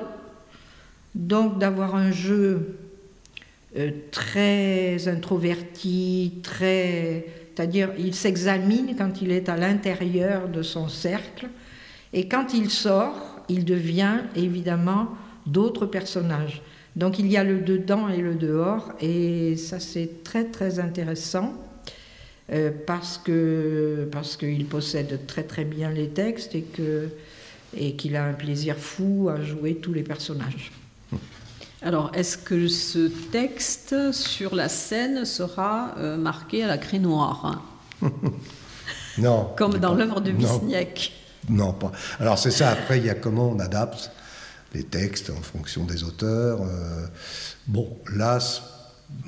donc 1.14 1.60
d'avoir 1.60 1.96
un 1.96 2.12
jeu 2.12 2.78
euh, 3.78 3.92
très 4.12 5.10
introverti, 5.10 6.36
très, 6.42 7.26
c'est-à-dire 7.56 7.92
il 7.98 8.14
s'examine 8.14 8.96
quand 8.98 9.22
il 9.22 9.32
est 9.32 9.48
à 9.48 9.56
l'intérieur 9.56 10.50
de 10.50 10.62
son 10.62 10.90
cercle, 10.90 11.48
et 12.14 12.28
quand 12.28 12.54
il 12.54 12.70
sort, 12.70 13.42
il 13.50 13.64
devient 13.66 14.18
évidemment 14.36 15.10
d'autres 15.46 15.86
personnages. 15.86 16.62
Donc 16.96 17.20
il 17.20 17.28
y 17.28 17.38
a 17.38 17.44
le 17.44 17.60
dedans 17.60 18.10
et 18.10 18.18
le 18.18 18.36
dehors, 18.36 18.92
et 19.00 19.56
ça 19.58 19.80
c'est 19.80 20.24
très 20.24 20.46
très 20.46 20.80
intéressant. 20.80 21.54
Euh, 22.54 22.70
parce 22.86 23.18
que 23.18 24.08
parce 24.12 24.38
qu'il 24.38 24.68
possède 24.68 25.26
très 25.26 25.42
très 25.42 25.66
bien 25.66 25.90
les 25.90 26.10
textes 26.10 26.54
et 26.54 27.96
qu'il 27.96 28.16
a 28.16 28.24
un 28.24 28.34
plaisir 28.34 28.78
fou 28.78 29.30
à 29.30 29.42
jouer 29.42 29.76
tous 29.76 29.94
les 29.94 30.04
personnages. 30.04 30.72
Alors, 31.86 32.10
est-ce 32.16 32.40
que 32.40 32.68
ce 32.68 33.10
texte 33.32 34.12
sur 34.12 34.56
la 34.56 34.70
scène 34.70 35.24
sera 35.24 35.94
euh, 36.00 36.18
marqué 36.18 36.64
à 36.64 36.68
la 36.68 36.80
craie 36.80 37.00
noire? 37.00 37.64
Non. 39.18 39.54
Comme 39.56 39.78
dans 39.78 39.94
l'œuvre 39.94 40.20
de 40.20 40.30
Wisniewski 40.30 41.14
non. 41.48 41.72
pas. 41.72 41.94
Alors, 42.20 42.38
c'est 42.38 42.52
ça. 42.52 42.72
Après, 42.72 42.98
il 42.98 43.06
y 43.06 43.10
a 43.10 43.14
comment 43.14 43.50
on 43.50 43.60
adapte 43.60 44.12
les 44.74 44.84
textes 44.84 45.30
en 45.30 45.42
fonction 45.42 45.86
des 45.86 46.04
auteurs. 46.04 46.60
Euh, 46.62 47.08
bon, 47.66 47.98
là, 48.14 48.40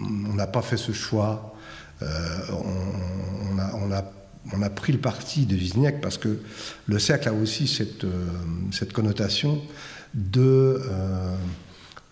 on 0.02 0.34
n'a 0.34 0.46
pas 0.46 0.62
fait 0.62 0.76
ce 0.76 0.92
choix 0.92 1.56
euh, 2.02 2.06
on, 2.52 3.58
a, 3.60 3.72
on, 3.76 3.92
a, 3.94 4.04
on, 4.52 4.62
a, 4.62 4.70
pris 4.70 4.92
le 4.92 5.00
parti 5.00 5.46
de 5.46 5.56
Wisniewski 5.56 6.02
parce 6.02 6.18
que 6.18 6.38
le 6.88 7.00
cercle 7.00 7.30
a 7.30 7.34
aussi 7.34 7.66
cette, 7.66 8.06
cette 8.74 8.92
connotation 8.92 9.62
de 10.14 10.82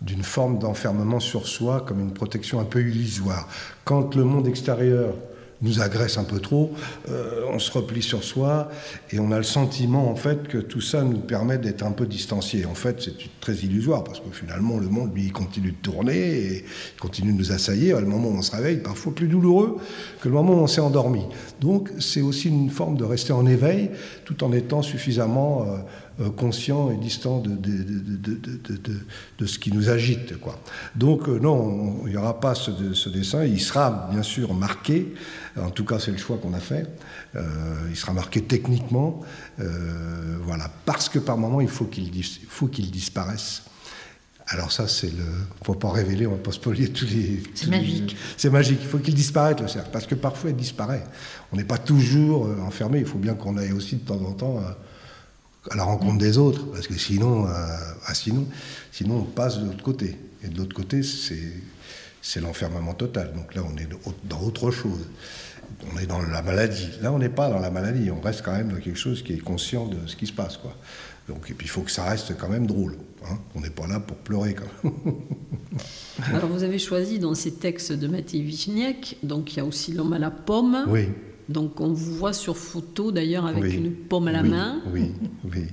d'une 0.06 0.24
forme 0.24 0.60
d'enfermement 0.60 1.20
sur 1.20 1.48
soi 1.48 1.82
comme 1.86 2.00
une 2.00 2.14
protection 2.14 2.60
un 2.60 2.66
peu 2.66 2.82
illusoire. 2.82 3.48
Quand 3.84 4.16
le 4.16 4.24
monde 4.24 4.48
extérieur 4.48 5.14
nous 5.62 5.82
agresse 5.82 6.18
un 6.18 6.24
peu 6.24 6.40
trop, 6.40 6.74
euh, 7.10 7.46
on 7.52 7.60
se 7.60 7.72
replie 7.72 8.02
sur 8.02 8.24
soi 8.24 8.70
et 9.12 9.20
on 9.20 9.32
a 9.32 9.38
le 9.38 9.44
sentiment 9.44 10.10
en 10.10 10.16
fait 10.16 10.48
que 10.48 10.58
tout 10.58 10.82
ça 10.82 11.04
nous 11.04 11.20
permet 11.20 11.58
d'être 11.58 11.84
un 11.84 11.92
peu 11.92 12.06
distanciés. 12.06 12.66
En 12.66 12.76
fait, 12.76 13.02
c'est 13.02 13.14
très 13.40 13.54
illusoire 13.56 14.04
parce 14.04 14.20
que 14.20 14.30
finalement 14.32 14.78
le 14.78 14.90
monde 14.90 15.16
lui 15.16 15.30
continue 15.30 15.72
de 15.72 15.78
tourner 15.78 16.18
et 16.18 16.66
continue 17.00 17.32
de 17.32 17.38
nous 17.38 17.52
assaillir. 17.52 18.00
le 18.00 18.06
moment 18.06 18.30
où 18.30 18.38
on 18.38 18.42
se 18.42 18.56
réveille, 18.56 18.78
parfois 18.78 19.16
plus 19.16 19.28
douloureux 19.28 19.78
que 20.22 20.28
le 20.28 20.36
moment 20.36 20.54
où 20.54 20.64
on 20.64 20.68
s'est 20.68 20.82
endormi. 20.82 21.24
Donc 21.62 21.90
c'est 22.00 22.22
aussi 22.22 22.50
une 22.50 22.70
forme 22.70 22.98
de 22.98 23.06
rester 23.06 23.34
en 23.34 23.46
éveil 23.46 23.92
tout 24.26 24.44
en 24.44 24.52
étant 24.52 24.82
suffisamment 24.82 25.64
euh, 25.64 25.78
conscient 26.38 26.92
et 26.92 26.98
distant 26.98 27.40
de, 27.40 27.52
de, 29.38 29.46
ce 29.46 29.60
qui 29.60 29.72
nous 29.72 29.90
agite. 29.90 30.40
Quoi. 30.40 30.60
Donc 30.96 31.28
euh, 31.28 31.40
non, 31.40 32.02
il 32.06 32.12
n'y 32.12 32.18
aura 32.18 32.40
pas 32.40 32.56
ce, 32.56 32.94
ce, 32.94 33.10
dessin, 33.10 33.44
il 33.44 33.60
sera 33.60 34.08
bien 34.12 34.24
sûr 34.24 34.54
marqué, 34.54 35.14
en 35.60 35.72
tout 35.72 35.84
cas 35.84 36.00
c'est 36.00 36.12
le 36.12 36.18
choix 36.18 36.38
qu'on 36.38 36.54
a 36.54 36.60
fait, 36.60 36.88
euh, 37.36 37.42
il 37.90 37.96
sera 37.96 38.14
marqué 38.14 38.42
techniquement, 38.42 39.22
voilà, 39.58 40.70
parce 40.86 41.10
que 41.10 41.20
par 41.20 41.38
moment 41.38 41.62
il 41.62 41.68
faut 41.68 41.86
qu'il 41.86 42.12
qu'il 42.12 42.92
disparaisse. 42.92 43.64
Alors 44.48 44.72
ça, 44.72 44.88
c'est 44.88 45.08
le... 45.08 45.26
faut 45.64 45.74
pas 45.74 45.90
révéler, 45.90 46.28
on 46.28 46.34
va 46.34 46.38
pas 46.38 46.52
spoiler 46.52 46.90
tous 46.90 47.08
les... 47.08 47.42
C'est 47.56 47.68
magique. 47.68 48.16
C'est 48.38 48.52
magique, 48.52 48.78
il 48.80 48.88
faut 48.88 49.00
qu'il 49.00 49.16
disparaisse 49.16 49.60
le 49.60 49.68
cercle, 49.68 49.90
parce 49.92 50.06
que 50.06 50.14
parfois 50.14 50.52
il 50.52 50.56
disparaît. 50.56 51.04
On 51.52 51.56
n'est 51.56 51.64
pas 51.64 51.80
toujours 51.80 52.48
enfermé, 52.64 53.00
il 53.00 53.08
faut 53.08 53.18
bien 53.18 53.34
qu'on 53.34 53.58
aille 53.58 53.72
aussi 53.72 53.96
de 53.96 54.02
temps 54.02 54.22
en 54.22 54.34
temps 54.34 54.62
à 55.72 55.76
la 55.76 55.84
rencontre 55.84 56.18
des 56.18 56.38
autres, 56.38 56.66
parce 56.72 56.88
que 56.88 56.98
sinon, 56.98 57.48
euh, 57.48 57.50
ah, 58.06 58.14
sinon, 58.14 58.48
sinon 58.92 59.18
on 59.18 59.24
passe 59.24 59.60
de 59.60 59.66
l'autre 59.66 59.84
côté. 59.84 60.18
Et 60.44 60.48
de 60.48 60.58
l'autre 60.58 60.76
côté, 60.76 61.02
c'est 61.02 62.40
l'enfermement 62.40 62.94
total. 62.94 63.34
Donc 63.34 63.56
là, 63.56 63.64
on 63.66 63.76
est 63.78 63.88
dans 64.26 64.42
autre 64.42 64.72
chose. 64.72 65.08
On 65.94 66.00
est 66.00 66.06
dans 66.06 66.22
la 66.22 66.42
maladie. 66.42 66.90
Là, 67.02 67.12
on 67.12 67.20
n'est 67.20 67.30
pas 67.30 67.50
dans 67.50 67.60
la 67.60 67.72
maladie. 67.72 68.12
On 68.12 68.22
reste 68.22 68.44
quand 68.44 68.54
même 68.54 68.72
dans 68.72 68.80
quelque 68.80 68.98
chose 68.98 69.24
qui 69.24 69.34
est 69.34 69.40
conscient 69.40 69.88
de 69.88 69.98
ce 70.06 70.16
qui 70.16 70.28
se 70.28 70.34
passe. 70.34 70.58
Quoi. 70.58 70.76
Donc, 71.28 71.50
et 71.50 71.54
puis, 71.54 71.66
il 71.66 71.70
faut 71.70 71.82
que 71.82 71.92
ça 71.92 72.04
reste 72.04 72.38
quand 72.38 72.50
même 72.50 72.68
drôle. 72.68 72.98
Hein. 73.26 73.40
On 73.56 73.62
n'est 73.62 73.72
pas 73.72 73.88
là 73.88 74.00
pour 74.00 74.18
pleurer. 74.18 74.54
Quand 74.54 74.66
même. 74.84 75.16
Alors, 76.36 76.50
vous 76.50 76.64
avez 76.64 76.78
choisi 76.78 77.18
dans 77.18 77.34
ces 77.34 77.54
textes 77.54 77.92
de 77.92 78.08
Mathieu 78.08 78.42
Vichniek, 78.42 79.18
donc 79.24 79.54
il 79.54 79.58
y 79.58 79.60
a 79.60 79.66
aussi 79.66 79.94
L'homme 79.94 80.14
à 80.14 80.20
la 80.20 80.32
pomme. 80.32 80.86
Oui. 80.88 81.08
Donc 81.50 81.80
on 81.80 81.94
vous 81.94 82.16
voit 82.16 82.34
sur 82.34 82.58
photo 82.58 83.12
d'ailleurs 83.12 83.46
avec 83.46 83.74
une 83.74 83.92
pomme 83.92 84.28
à 84.28 84.32
la 84.32 84.44
main. 84.44 84.82
Oui, 84.92 85.12
oui, 85.44 85.66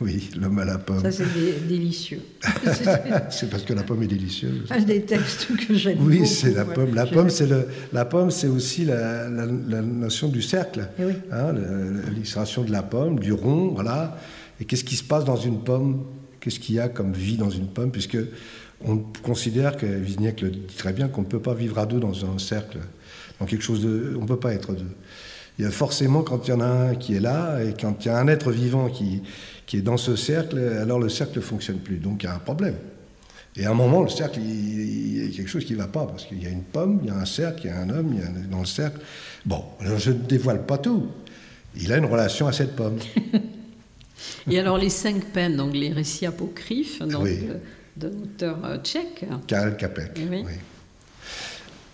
oui, 0.00 0.30
l'homme 0.40 0.58
à 0.58 0.64
la 0.64 0.78
pomme. 0.78 1.02
Ça 1.02 1.12
c'est 1.12 1.68
délicieux. 1.68 2.22
c'est 3.30 3.50
parce 3.50 3.62
que 3.62 3.74
la 3.74 3.82
pomme 3.82 4.02
est 4.02 4.08
délicieuse. 4.08 4.66
Un 4.70 4.80
des 4.80 5.02
textes 5.02 5.48
que 5.56 5.74
j'aime 5.74 5.98
Oui, 6.00 6.26
c'est 6.26 6.54
la 6.54 6.64
pomme. 6.64 6.94
La 6.94 7.06
pomme, 7.06 7.30
c'est 7.30 7.46
le, 7.46 7.68
la 7.92 8.04
pomme, 8.04 8.30
c'est 8.30 8.48
aussi 8.48 8.84
la, 8.84 9.28
notion 9.28 10.28
du 10.28 10.40
cercle. 10.40 10.88
Eh 10.98 11.02
hein, 11.30 11.54
l'illustration 12.10 12.64
de 12.64 12.72
la 12.72 12.82
pomme, 12.82 13.18
du 13.18 13.32
rond, 13.32 13.72
voilà. 13.74 14.18
Et 14.60 14.64
qu'est-ce 14.64 14.84
qui 14.84 14.96
se 14.96 15.04
passe 15.04 15.24
dans 15.24 15.36
une 15.36 15.62
pomme? 15.62 16.04
Qu'est-ce 16.40 16.58
qu'il 16.58 16.76
y 16.76 16.80
a 16.80 16.88
comme 16.88 17.12
vie 17.12 17.36
dans 17.36 17.50
une 17.50 17.68
pomme? 17.68 17.92
Puisque 17.92 18.18
on 18.84 18.98
considère 19.22 19.76
que 19.76 19.86
Wisniewski 19.86 20.44
le 20.44 20.50
dit 20.50 20.76
très 20.76 20.92
bien 20.92 21.08
qu'on 21.08 21.22
ne 21.22 21.26
peut 21.26 21.40
pas 21.40 21.54
vivre 21.54 21.78
à 21.78 21.86
deux 21.86 22.00
dans 22.00 22.24
un 22.24 22.38
cercle 22.38 22.78
quelque 23.44 23.64
chose 23.64 23.82
de. 23.82 24.14
On 24.18 24.22
ne 24.22 24.26
peut 24.26 24.38
pas 24.38 24.52
être 24.54 24.72
deux. 24.72 24.94
Il 25.58 25.64
y 25.64 25.68
a 25.68 25.70
forcément, 25.70 26.22
quand 26.22 26.48
il 26.48 26.50
y 26.50 26.54
en 26.54 26.60
a 26.60 26.66
un 26.66 26.94
qui 26.94 27.14
est 27.14 27.20
là, 27.20 27.62
et 27.62 27.74
quand 27.78 28.04
il 28.04 28.08
y 28.08 28.10
a 28.10 28.18
un 28.18 28.26
être 28.26 28.50
vivant 28.50 28.88
qui, 28.88 29.22
qui 29.66 29.76
est 29.76 29.82
dans 29.82 29.98
ce 29.98 30.16
cercle, 30.16 30.58
alors 30.58 30.98
le 30.98 31.08
cercle 31.08 31.36
ne 31.36 31.42
fonctionne 31.42 31.78
plus. 31.78 31.98
Donc 31.98 32.22
il 32.22 32.26
y 32.26 32.28
a 32.28 32.34
un 32.34 32.38
problème. 32.38 32.76
Et 33.56 33.66
à 33.66 33.70
un 33.70 33.74
moment, 33.74 34.02
le 34.02 34.08
cercle, 34.08 34.40
il, 34.40 35.18
y 35.18 35.26
a 35.26 35.36
quelque 35.36 35.48
chose 35.48 35.64
qui 35.64 35.74
ne 35.74 35.78
va 35.78 35.86
pas, 35.86 36.06
parce 36.06 36.24
qu'il 36.24 36.42
y 36.42 36.46
a 36.46 36.50
une 36.50 36.62
pomme, 36.62 37.00
il 37.02 37.08
y 37.08 37.10
a 37.10 37.16
un 37.16 37.26
cercle, 37.26 37.62
il 37.64 37.66
y 37.66 37.70
a 37.70 37.78
un 37.78 37.90
homme, 37.90 38.14
il 38.14 38.20
y 38.20 38.22
a 38.22 38.46
dans 38.50 38.60
le 38.60 38.66
cercle. 38.66 39.00
Bon, 39.44 39.62
je 39.80 40.10
ne 40.10 40.18
dévoile 40.18 40.64
pas 40.64 40.78
tout. 40.78 41.08
Il 41.76 41.92
a 41.92 41.98
une 41.98 42.06
relation 42.06 42.46
à 42.46 42.52
cette 42.52 42.74
pomme. 42.74 42.98
Et 44.50 44.58
alors 44.58 44.78
les 44.78 44.88
cinq 44.88 45.24
peines, 45.32 45.56
donc 45.56 45.74
les 45.74 45.92
récits 45.92 46.26
apocryphes, 46.26 47.00
donc, 47.00 47.28
d'un 47.96 48.08
auteur 48.08 48.58
euh, 48.64 48.78
tchèque. 48.78 49.26
Karel 49.46 49.76
Capek. 49.76 50.12
Oui. 50.30 50.44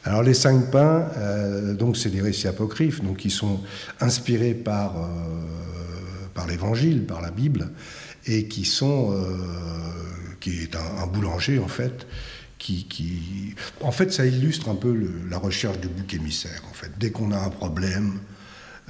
Alors 0.08 0.22
les 0.22 0.32
cinq 0.32 0.70
pains, 0.70 1.06
euh, 1.18 1.74
donc 1.74 1.98
c'est 1.98 2.08
des 2.08 2.22
récits 2.22 2.48
apocryphes, 2.48 3.02
donc 3.02 3.18
qui 3.18 3.30
sont 3.30 3.60
inspirés 4.00 4.54
par, 4.54 4.96
euh, 4.96 6.46
l'Évangile, 6.48 7.04
par 7.04 7.20
la 7.20 7.30
Bible, 7.30 7.68
et 8.24 8.48
qui 8.48 8.64
sont, 8.64 9.14
qui 10.40 10.62
est 10.62 10.76
un, 10.76 11.06
boulanger 11.06 11.58
en 11.58 11.68
fait, 11.68 12.06
qui, 12.58 12.84
qui, 12.84 13.54
en 13.82 13.92
fait, 13.92 14.10
ça 14.12 14.24
illustre 14.24 14.70
un 14.70 14.76
peu 14.76 14.96
la 15.28 15.36
recherche 15.36 15.78
du 15.78 15.88
bouc 15.88 16.14
émissaire. 16.14 16.62
En 16.70 16.72
fait, 16.72 16.90
dès 16.98 17.10
qu'on 17.10 17.32
a 17.32 17.38
un 17.38 17.50
problème, 17.50 18.20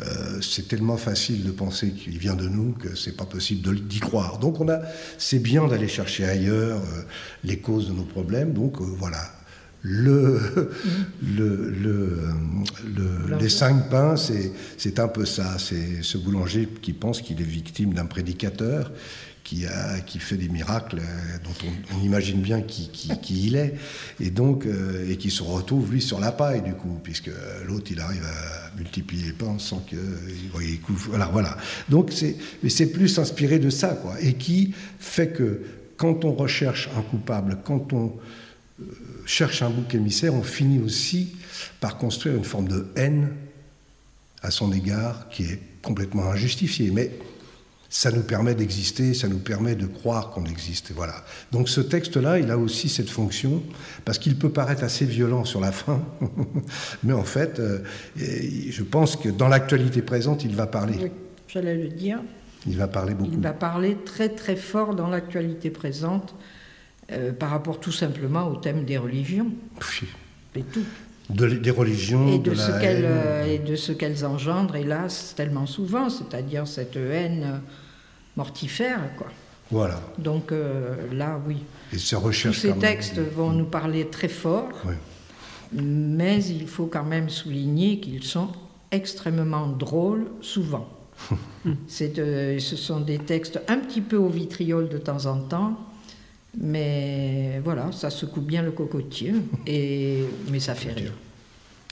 euh, 0.00 0.40
c'est 0.40 0.68
tellement 0.68 0.96
facile 0.96 1.44
de 1.44 1.50
penser 1.50 1.90
qu'il 1.90 2.18
vient 2.18 2.34
de 2.34 2.48
nous 2.48 2.72
que 2.72 2.94
c'est 2.94 3.16
pas 3.16 3.24
possible 3.24 3.80
d'y 3.80 3.98
croire. 3.98 4.38
Donc 4.38 4.60
on 4.60 4.68
a, 4.68 4.80
c'est 5.18 5.40
bien 5.40 5.66
d'aller 5.66 5.88
chercher 5.88 6.24
ailleurs 6.24 6.78
euh, 6.78 7.02
les 7.42 7.58
causes 7.58 7.88
de 7.88 7.94
nos 7.94 8.04
problèmes. 8.04 8.52
Donc 8.52 8.80
euh, 8.80 8.84
voilà, 8.84 9.18
le, 9.82 10.40
le, 11.22 11.72
le, 11.72 13.36
les 13.38 13.48
cinq 13.48 13.88
pains, 13.90 14.16
c'est 14.16 14.98
un 14.98 15.08
peu 15.08 15.24
ça. 15.24 15.56
C'est 15.58 16.02
ce 16.02 16.18
boulanger 16.18 16.68
qui 16.82 16.92
pense 16.92 17.22
qu'il 17.22 17.40
est 17.40 17.44
victime 17.44 17.94
d'un 17.94 18.06
prédicateur 18.06 18.90
qui, 19.48 19.64
a, 19.64 20.00
qui 20.00 20.18
fait 20.18 20.36
des 20.36 20.50
miracles 20.50 20.98
euh, 20.98 21.38
dont 21.42 21.68
on, 21.96 22.04
imagine 22.04 22.42
bien 22.42 22.60
qui, 22.60 22.90
qui, 22.90 23.46
il 23.46 23.56
est, 23.56 23.76
et 24.20 24.28
donc 24.28 24.66
euh, 24.66 25.10
et 25.10 25.16
qui 25.16 25.30
se 25.30 25.42
retrouve 25.42 25.90
lui 25.90 26.02
sur 26.02 26.20
la 26.20 26.32
paille 26.32 26.60
du 26.60 26.74
coup, 26.74 27.00
puisque 27.02 27.30
l'autre 27.66 27.90
il 27.90 27.98
arrive 27.98 28.24
à 28.24 28.76
multiplier 28.76 29.28
les 29.28 29.32
pains 29.32 29.58
sans 29.58 29.78
que 29.78 29.96
il 30.60 30.78
voilà 30.86 31.30
voilà. 31.32 31.56
Donc 31.88 32.10
c'est 32.12 32.36
mais 32.62 32.68
c'est 32.68 32.92
plus 32.92 33.18
inspiré 33.18 33.58
de 33.58 33.70
ça 33.70 33.98
quoi, 34.02 34.20
et 34.20 34.34
qui 34.34 34.74
fait 34.98 35.28
que 35.28 35.62
quand 35.96 36.26
on 36.26 36.34
recherche 36.34 36.90
un 36.98 37.00
coupable, 37.00 37.58
quand 37.64 37.94
on 37.94 38.12
cherche 39.26 39.62
un 39.62 39.70
bouc 39.70 39.94
émissaire, 39.94 40.34
on 40.34 40.42
finit 40.42 40.78
aussi 40.80 41.36
par 41.80 41.98
construire 41.98 42.36
une 42.36 42.44
forme 42.44 42.68
de 42.68 42.86
haine 42.96 43.28
à 44.42 44.50
son 44.50 44.72
égard 44.72 45.28
qui 45.30 45.44
est 45.44 45.60
complètement 45.82 46.30
injustifiée, 46.30 46.90
mais 46.90 47.12
ça 47.90 48.12
nous 48.12 48.22
permet 48.22 48.54
d'exister, 48.54 49.14
ça 49.14 49.28
nous 49.28 49.38
permet 49.38 49.74
de 49.74 49.86
croire 49.86 50.30
qu'on 50.30 50.44
existe. 50.44 50.92
Voilà. 50.92 51.24
Donc 51.52 51.68
ce 51.68 51.80
texte-là, 51.80 52.38
il 52.38 52.50
a 52.50 52.58
aussi 52.58 52.88
cette 52.88 53.08
fonction, 53.08 53.62
parce 54.04 54.18
qu'il 54.18 54.36
peut 54.36 54.50
paraître 54.50 54.84
assez 54.84 55.06
violent 55.06 55.44
sur 55.44 55.60
la 55.60 55.72
fin, 55.72 56.02
mais 57.02 57.14
en 57.14 57.24
fait, 57.24 57.58
euh, 57.58 57.80
je 58.16 58.82
pense 58.82 59.16
que 59.16 59.28
dans 59.28 59.48
l'actualité 59.48 60.02
présente, 60.02 60.44
il 60.44 60.54
va 60.54 60.66
parler. 60.66 60.94
Oui, 61.00 61.10
j'allais 61.48 61.76
le 61.76 61.88
dire. 61.88 62.20
Il 62.66 62.76
va 62.76 62.88
parler 62.88 63.14
beaucoup. 63.14 63.32
Il 63.32 63.40
va 63.40 63.52
parler 63.52 63.96
très 64.04 64.28
très 64.28 64.56
fort 64.56 64.94
dans 64.94 65.08
l'actualité 65.08 65.70
présente, 65.70 66.34
euh, 67.10 67.32
par 67.32 67.50
rapport 67.50 67.80
tout 67.80 67.92
simplement 67.92 68.48
au 68.48 68.56
thème 68.56 68.84
des 68.84 68.98
religions. 68.98 69.50
Oui. 69.80 70.08
Et 70.56 70.62
tout. 70.62 70.84
des 71.30 71.70
religions, 71.70 72.28
et 72.28 72.38
de, 72.38 72.54
ce 72.54 72.70
qu'elles 72.80 73.04
euh, 73.04 73.46
et 73.46 73.58
de 73.58 73.76
ce 73.76 73.92
qu'elles 73.92 74.24
engendrent, 74.24 74.76
hélas, 74.76 75.34
tellement 75.36 75.66
souvent, 75.66 76.08
c'est-à-dire 76.10 76.66
cette 76.66 76.96
haine 76.96 77.60
mortifère, 78.36 79.00
quoi. 79.16 79.28
Voilà. 79.70 80.00
Donc 80.18 80.52
euh, 80.52 80.96
là, 81.12 81.40
oui. 81.46 81.58
Et 81.92 81.98
ces 81.98 82.16
recherches. 82.16 82.56
Tous 82.56 82.68
ces 82.68 82.78
textes 82.78 83.18
vont 83.18 83.52
nous 83.52 83.66
parler 83.66 84.06
très 84.06 84.28
fort, 84.28 84.70
mais 85.72 86.42
il 86.44 86.66
faut 86.66 86.86
quand 86.86 87.04
même 87.04 87.28
souligner 87.28 88.00
qu'ils 88.00 88.24
sont 88.24 88.48
extrêmement 88.90 89.66
drôles 89.66 90.26
souvent. 90.40 90.88
Euh, 92.00 92.58
ce 92.58 92.76
sont 92.76 93.00
des 93.00 93.18
textes 93.18 93.60
un 93.68 93.78
petit 93.78 94.00
peu 94.00 94.16
au 94.16 94.28
vitriol 94.28 94.88
de 94.88 94.96
temps 94.96 95.26
en 95.26 95.38
temps, 95.38 95.76
mais 96.60 97.60
voilà, 97.64 97.92
ça 97.92 98.10
secoue 98.10 98.40
bien 98.40 98.62
le 98.62 98.72
cocotier, 98.72 99.34
et, 99.66 100.24
mais 100.50 100.60
ça 100.60 100.74
fait 100.74 100.92
rire. 100.92 101.12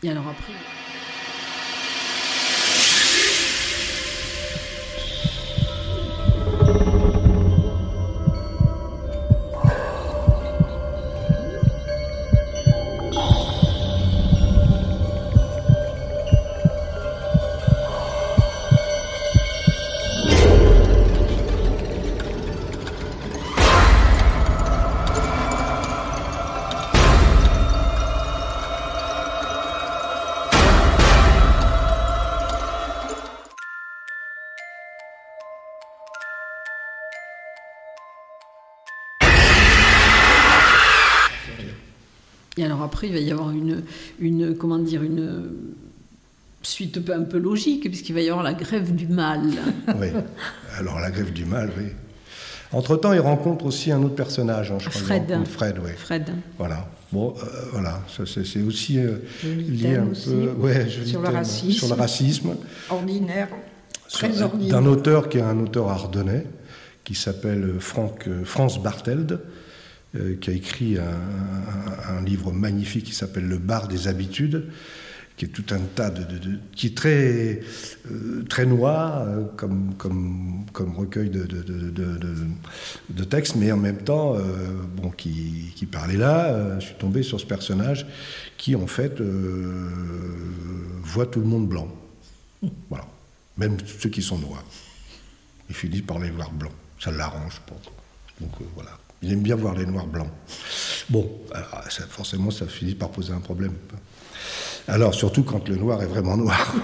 Et 0.02 0.10
alors 0.10 0.24
après 0.28 0.52
alors 42.76 42.84
après, 42.84 43.06
il 43.06 43.14
va 43.14 43.20
y 43.20 43.30
avoir 43.30 43.50
une, 43.52 43.82
une 44.20 44.54
comment 44.54 44.78
dire, 44.78 45.02
une 45.02 45.48
suite 46.60 47.00
un 47.10 47.22
peu 47.22 47.38
logique, 47.38 47.88
puisqu'il 47.88 48.14
va 48.14 48.20
y 48.20 48.28
avoir 48.28 48.44
la 48.44 48.52
grève 48.52 48.94
du 48.94 49.06
mal. 49.06 49.40
Oui, 49.98 50.08
alors 50.78 51.00
la 51.00 51.10
grève 51.10 51.32
du 51.32 51.46
mal, 51.46 51.70
oui. 51.78 51.86
Entre-temps, 52.72 53.14
il 53.14 53.20
rencontre 53.20 53.64
aussi 53.64 53.90
un 53.92 54.02
autre 54.02 54.14
personnage, 54.14 54.72
hein, 54.72 54.78
je 54.78 54.90
crois. 54.90 55.00
Fred. 55.00 55.38
Fred, 55.48 55.76
oui. 55.82 55.90
Fred. 55.96 56.30
Voilà. 56.58 56.86
Bon, 57.12 57.34
euh, 57.38 57.46
voilà, 57.72 58.02
c'est 58.08 58.60
aussi 58.60 58.98
euh, 58.98 59.18
lié 59.42 59.96
un 59.96 60.08
peu 60.08 60.50
ouais, 60.58 60.86
sur, 60.90 61.22
le 61.22 61.28
racisme. 61.28 61.70
sur 61.70 61.88
le 61.88 61.94
racisme. 61.94 62.56
Ordinaire. 62.90 63.48
Très 64.10 64.42
ordinaire. 64.42 64.82
D'un 64.82 64.86
auteur 64.86 65.28
qui 65.30 65.38
est 65.38 65.42
un 65.42 65.58
auteur 65.60 65.88
ardennais, 65.88 66.44
qui 67.04 67.14
s'appelle 67.14 67.76
Franck, 67.78 68.26
euh, 68.26 68.44
France 68.44 68.82
Bartelde, 68.82 69.32
euh, 69.32 69.56
qui 70.40 70.50
a 70.50 70.52
écrit 70.52 70.96
un, 70.98 72.22
livre 72.24 72.52
magnifique 72.52 73.04
qui 73.04 73.12
s'appelle 73.12 73.46
Le 73.46 73.58
bar 73.58 73.88
des 73.88 74.08
habitudes, 74.08 74.70
qui 75.36 75.44
est 75.44 75.48
tout 75.48 75.66
un 75.74 75.80
tas 75.80 76.10
de, 76.10 76.24
qui 76.74 76.88
est 76.88 76.96
très 76.96 77.60
euh, 78.10 78.42
très 78.48 78.64
noir 78.64 79.20
euh, 79.20 79.44
comme 79.56 79.94
comme 80.72 80.94
recueil 80.96 81.28
de, 81.30 81.44
de, 81.44 83.24
textes, 83.24 83.56
mais 83.56 83.70
en 83.70 83.76
même 83.76 83.98
temps 83.98 84.36
bon 84.96 85.10
qui, 85.10 85.72
qui 85.74 85.86
parlait 85.86 86.16
là. 86.16 86.78
je 86.80 86.86
suis 86.86 86.94
tombé 86.94 87.22
sur 87.22 87.38
ce 87.40 87.46
personnage 87.46 88.06
qui 88.56 88.74
en 88.76 88.86
fait 88.86 89.20
voit 91.02 91.26
tout 91.26 91.40
le 91.40 91.46
monde 91.46 91.68
blanc, 91.68 91.88
voilà, 92.88 93.04
même 93.58 93.76
ceux 93.84 94.08
qui 94.08 94.22
sont 94.22 94.38
noirs. 94.38 94.64
Il 95.68 95.74
finit 95.74 96.02
par 96.02 96.18
les 96.18 96.30
voir 96.30 96.50
blancs. 96.52 96.72
Ça 97.00 97.10
l'arrange, 97.10 97.60
pas. 97.66 97.74
Donc 98.40 98.52
voilà. 98.74 98.98
Il 99.22 99.32
aime 99.32 99.42
bien 99.42 99.56
voir 99.56 99.74
les 99.74 99.86
noirs 99.86 100.06
blancs. 100.06 100.30
Bon, 101.08 101.30
forcément, 102.08 102.50
ça 102.50 102.66
finit 102.66 102.94
par 102.94 103.10
poser 103.10 103.32
un 103.32 103.40
problème. 103.40 103.72
Alors, 104.88 105.14
surtout 105.14 105.42
quand 105.42 105.68
le 105.68 105.76
noir 105.76 106.00
est 106.02 106.06
vraiment 106.06 106.36
noir. 106.36 106.74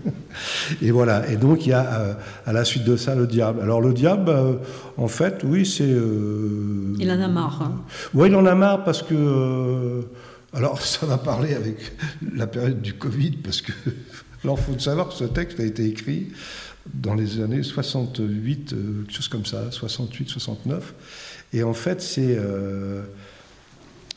et 0.82 0.90
voilà. 0.90 1.28
Et 1.30 1.36
donc, 1.36 1.64
il 1.64 1.70
y 1.70 1.72
a 1.72 1.94
euh, 1.94 2.14
à 2.44 2.52
la 2.52 2.64
suite 2.64 2.84
de 2.84 2.96
ça 2.96 3.14
le 3.14 3.26
diable. 3.26 3.60
Alors, 3.62 3.80
le 3.80 3.94
diable, 3.94 4.28
euh, 4.28 4.54
en 4.98 5.08
fait, 5.08 5.40
oui, 5.44 5.64
c'est. 5.64 5.84
Euh, 5.84 6.94
il 6.98 7.10
en 7.10 7.20
a 7.20 7.28
marre. 7.28 7.62
Hein. 7.62 7.82
Oui, 8.12 8.28
il 8.28 8.36
en 8.36 8.44
a 8.44 8.54
marre 8.54 8.84
parce 8.84 9.02
que. 9.02 10.02
alors, 10.52 10.80
ça 10.82 11.06
va 11.06 11.16
parler 11.16 11.54
avec 11.54 11.92
la 12.34 12.46
période 12.46 12.82
du 12.82 12.94
Covid, 12.94 13.38
parce 13.42 13.62
que. 13.62 13.72
Alors, 14.44 14.58
il 14.58 14.74
faut 14.74 14.78
savoir 14.80 15.08
que 15.08 15.14
ce 15.14 15.24
texte 15.24 15.60
a 15.60 15.64
été 15.64 15.86
écrit 15.86 16.32
dans 16.92 17.14
les 17.14 17.40
années 17.40 17.62
68, 17.62 18.74
quelque 19.06 19.12
chose 19.14 19.28
comme 19.28 19.46
ça, 19.46 19.70
68, 19.70 20.28
69. 20.28 20.94
Et 21.52 21.62
en 21.62 21.74
fait, 21.74 22.00
c'est 22.00 22.36
euh, 22.38 23.02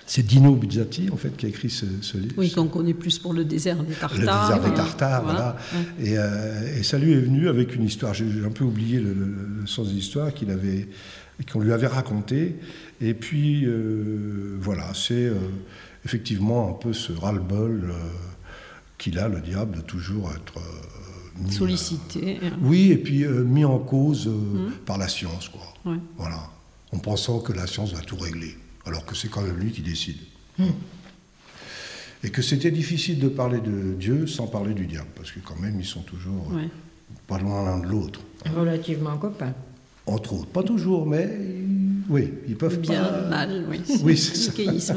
c'est 0.08 0.24
Dino 0.24 0.56
Buzzati 0.56 1.10
en 1.12 1.18
fait 1.18 1.36
qui 1.36 1.46
a 1.48 1.50
écrit 1.50 1.70
ce, 1.70 1.86
livre. 2.18 2.36
Oui, 2.38 2.52
qu'on 2.52 2.68
connaît 2.68 2.94
plus 2.94 3.18
pour 3.20 3.34
le 3.34 3.44
désert 3.44 3.84
des 3.84 3.94
Tartares. 3.96 4.20
Le 4.20 4.26
désert 4.26 4.62
des 4.70 4.74
Tartares, 4.76 5.24
voilà. 5.24 5.58
Euh, 6.02 6.78
et, 6.78 6.84
ça 6.84 6.98
lui 7.00 7.14
est 7.14 7.20
venu 7.20 7.50
avec 7.50 7.76
une 7.76 7.84
histoire. 7.84 8.14
J'ai 8.14 8.26
un 8.46 8.52
peu 8.52 8.64
oublié 8.64 9.00
le, 9.00 9.16
sens 9.66 9.88
de 9.90 9.94
l'histoire 9.94 10.34
qu'il 10.34 10.52
avait, 10.52 10.88
qu'on 11.52 11.60
lui 11.60 11.74
avait 11.74 11.88
raconté. 11.88 12.56
Et 13.02 13.14
puis 13.16 13.66
euh, 13.66 14.56
voilà, 14.60 14.94
c'est 14.94 15.32
effectivement 16.06 16.70
un 16.70 16.74
peu 16.74 16.94
ce 16.94 17.12
ras-le-bol 17.12 17.94
qu'il 18.98 19.20
a, 19.20 19.28
le 19.28 19.42
diable, 19.42 19.78
de 19.78 19.82
toujours 19.82 20.32
être 20.32 20.58
euh, 20.58 21.44
mis, 21.44 21.52
Sollicité. 21.52 22.40
euh, 22.44 22.50
oui, 22.62 22.92
et 22.92 22.98
puis 22.98 23.24
euh, 23.24 23.44
mis 23.44 23.66
en 23.66 23.80
cause 23.80 24.28
euh, 24.28 24.32
Mhm. 24.32 24.72
par 24.86 24.98
la 24.98 25.08
science, 25.08 25.50
quoi. 25.50 25.62
Ouais. 25.92 26.00
Voilà. 26.18 26.50
En 26.96 27.00
pensant 27.00 27.40
que 27.40 27.52
la 27.52 27.68
science 27.68 27.94
va 27.94 28.00
tout 28.02 28.16
régler, 28.16 28.56
alors 28.86 29.06
que 29.06 29.16
c'est 29.16 29.28
quand 29.28 29.42
même 29.42 29.58
lui 29.58 29.72
qui 29.72 29.82
décide. 29.82 30.18
Et 32.24 32.30
que 32.30 32.42
c'était 32.42 32.72
difficile 32.72 33.20
de 33.20 33.28
parler 33.28 33.60
de 33.60 33.94
Dieu 33.94 34.26
sans 34.28 34.48
parler 34.48 34.74
du 34.74 34.88
diable, 34.88 35.10
parce 35.16 35.32
que 35.32 35.40
quand 35.40 35.60
même, 35.60 35.78
ils 35.80 35.86
sont 35.86 36.02
toujours 36.02 36.48
Ouais. 36.52 36.70
pas 37.28 37.38
loin 37.38 37.64
l'un 37.66 37.80
de 37.80 37.88
l'autre. 37.88 38.22
Relativement 38.56 39.18
copains. 39.18 39.54
Entre 40.08 40.34
autres. 40.34 40.48
Pas 40.48 40.64
toujours, 40.64 41.06
mais 41.06 41.30
oui, 42.10 42.32
ils 42.48 42.56
peuvent 42.56 42.80
Bien, 42.80 43.04
pas... 43.04 43.22
mal, 43.30 43.66
oui. 43.70 43.82
Oui, 44.04 44.18
c'est 44.18 44.80
ça. 44.80 44.96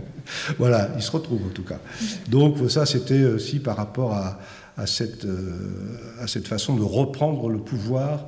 Voilà, 0.58 0.90
ils 0.96 1.02
se 1.02 1.10
retrouvent 1.10 1.46
en 1.46 1.50
tout 1.50 1.64
cas. 1.64 1.80
Donc 2.28 2.56
ça, 2.70 2.86
c'était 2.86 3.24
aussi 3.24 3.58
par 3.58 3.76
rapport 3.76 4.12
à, 4.12 4.38
à 4.76 4.86
cette, 4.86 5.24
euh, 5.24 5.98
à 6.20 6.26
cette 6.28 6.46
façon 6.46 6.76
de 6.76 6.82
reprendre 6.82 7.48
le 7.50 7.58
pouvoir 7.58 8.26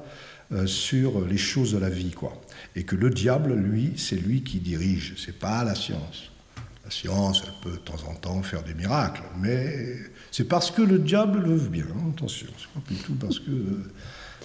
euh, 0.55 0.67
sur 0.67 1.27
les 1.27 1.37
choses 1.37 1.73
de 1.73 1.79
la 1.79 1.91
vie, 1.91 2.11
quoi. 2.13 2.41
Et 2.77 2.85
que 2.85 2.97
le 2.97 3.11
diable, 3.11 3.55
lui, 3.55 3.93
c'est 3.97 4.17
lui 4.17 4.43
qui 4.43 4.59
dirige, 4.59 5.15
c'est 5.17 5.39
pas 5.39 5.65
la 5.65 5.75
science. 5.75 6.31
La 6.85 6.91
science, 6.91 7.43
elle 7.47 7.53
peut 7.63 7.77
de 7.79 7.83
temps 7.83 8.09
en 8.11 8.15
temps 8.15 8.43
faire 8.43 8.63
des 8.63 8.75
miracles, 8.75 9.23
mais 9.41 9.97
c'est 10.31 10.45
parce 10.45 10.71
que 10.71 10.83
le 10.83 10.99
diable 10.99 11.41
le 11.41 11.55
veut 11.57 11.69
bien, 11.71 11.87
hein, 11.97 12.11
attention, 12.15 12.47
c'est 12.59 12.69
pas 12.81 12.89
du 12.93 12.97
tout 13.01 13.15
parce 13.15 13.39
que... 13.39 13.51
euh, 13.51 13.91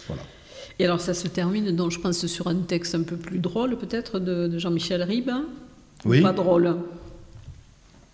voilà. 0.08 0.22
Et 0.80 0.86
alors 0.86 1.02
ça 1.02 1.14
se 1.14 1.28
termine, 1.28 1.76
donc 1.76 1.92
je 1.92 2.00
pense, 2.00 2.26
sur 2.28 2.48
un 2.48 2.56
texte 2.62 2.96
un 2.96 3.04
peu 3.04 3.18
plus 3.18 3.40
drôle, 3.40 3.78
peut-être, 3.78 4.20
de, 4.20 4.48
de 4.48 4.58
Jean-Michel 4.58 5.04
Ribes. 5.04 5.30
Ou 6.06 6.10
Oui. 6.12 6.22
Pas 6.22 6.32
drôle. 6.32 6.78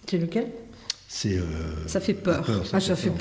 C'est 0.10 0.18
lequel? 0.18 0.48
C'est... 1.08 1.38
euh, 1.38 1.44
Ça 1.88 2.00
fait 2.00 2.16
peur. 2.16 2.44
Ah, 2.74 2.80
ça 2.80 2.96
fait 2.96 3.12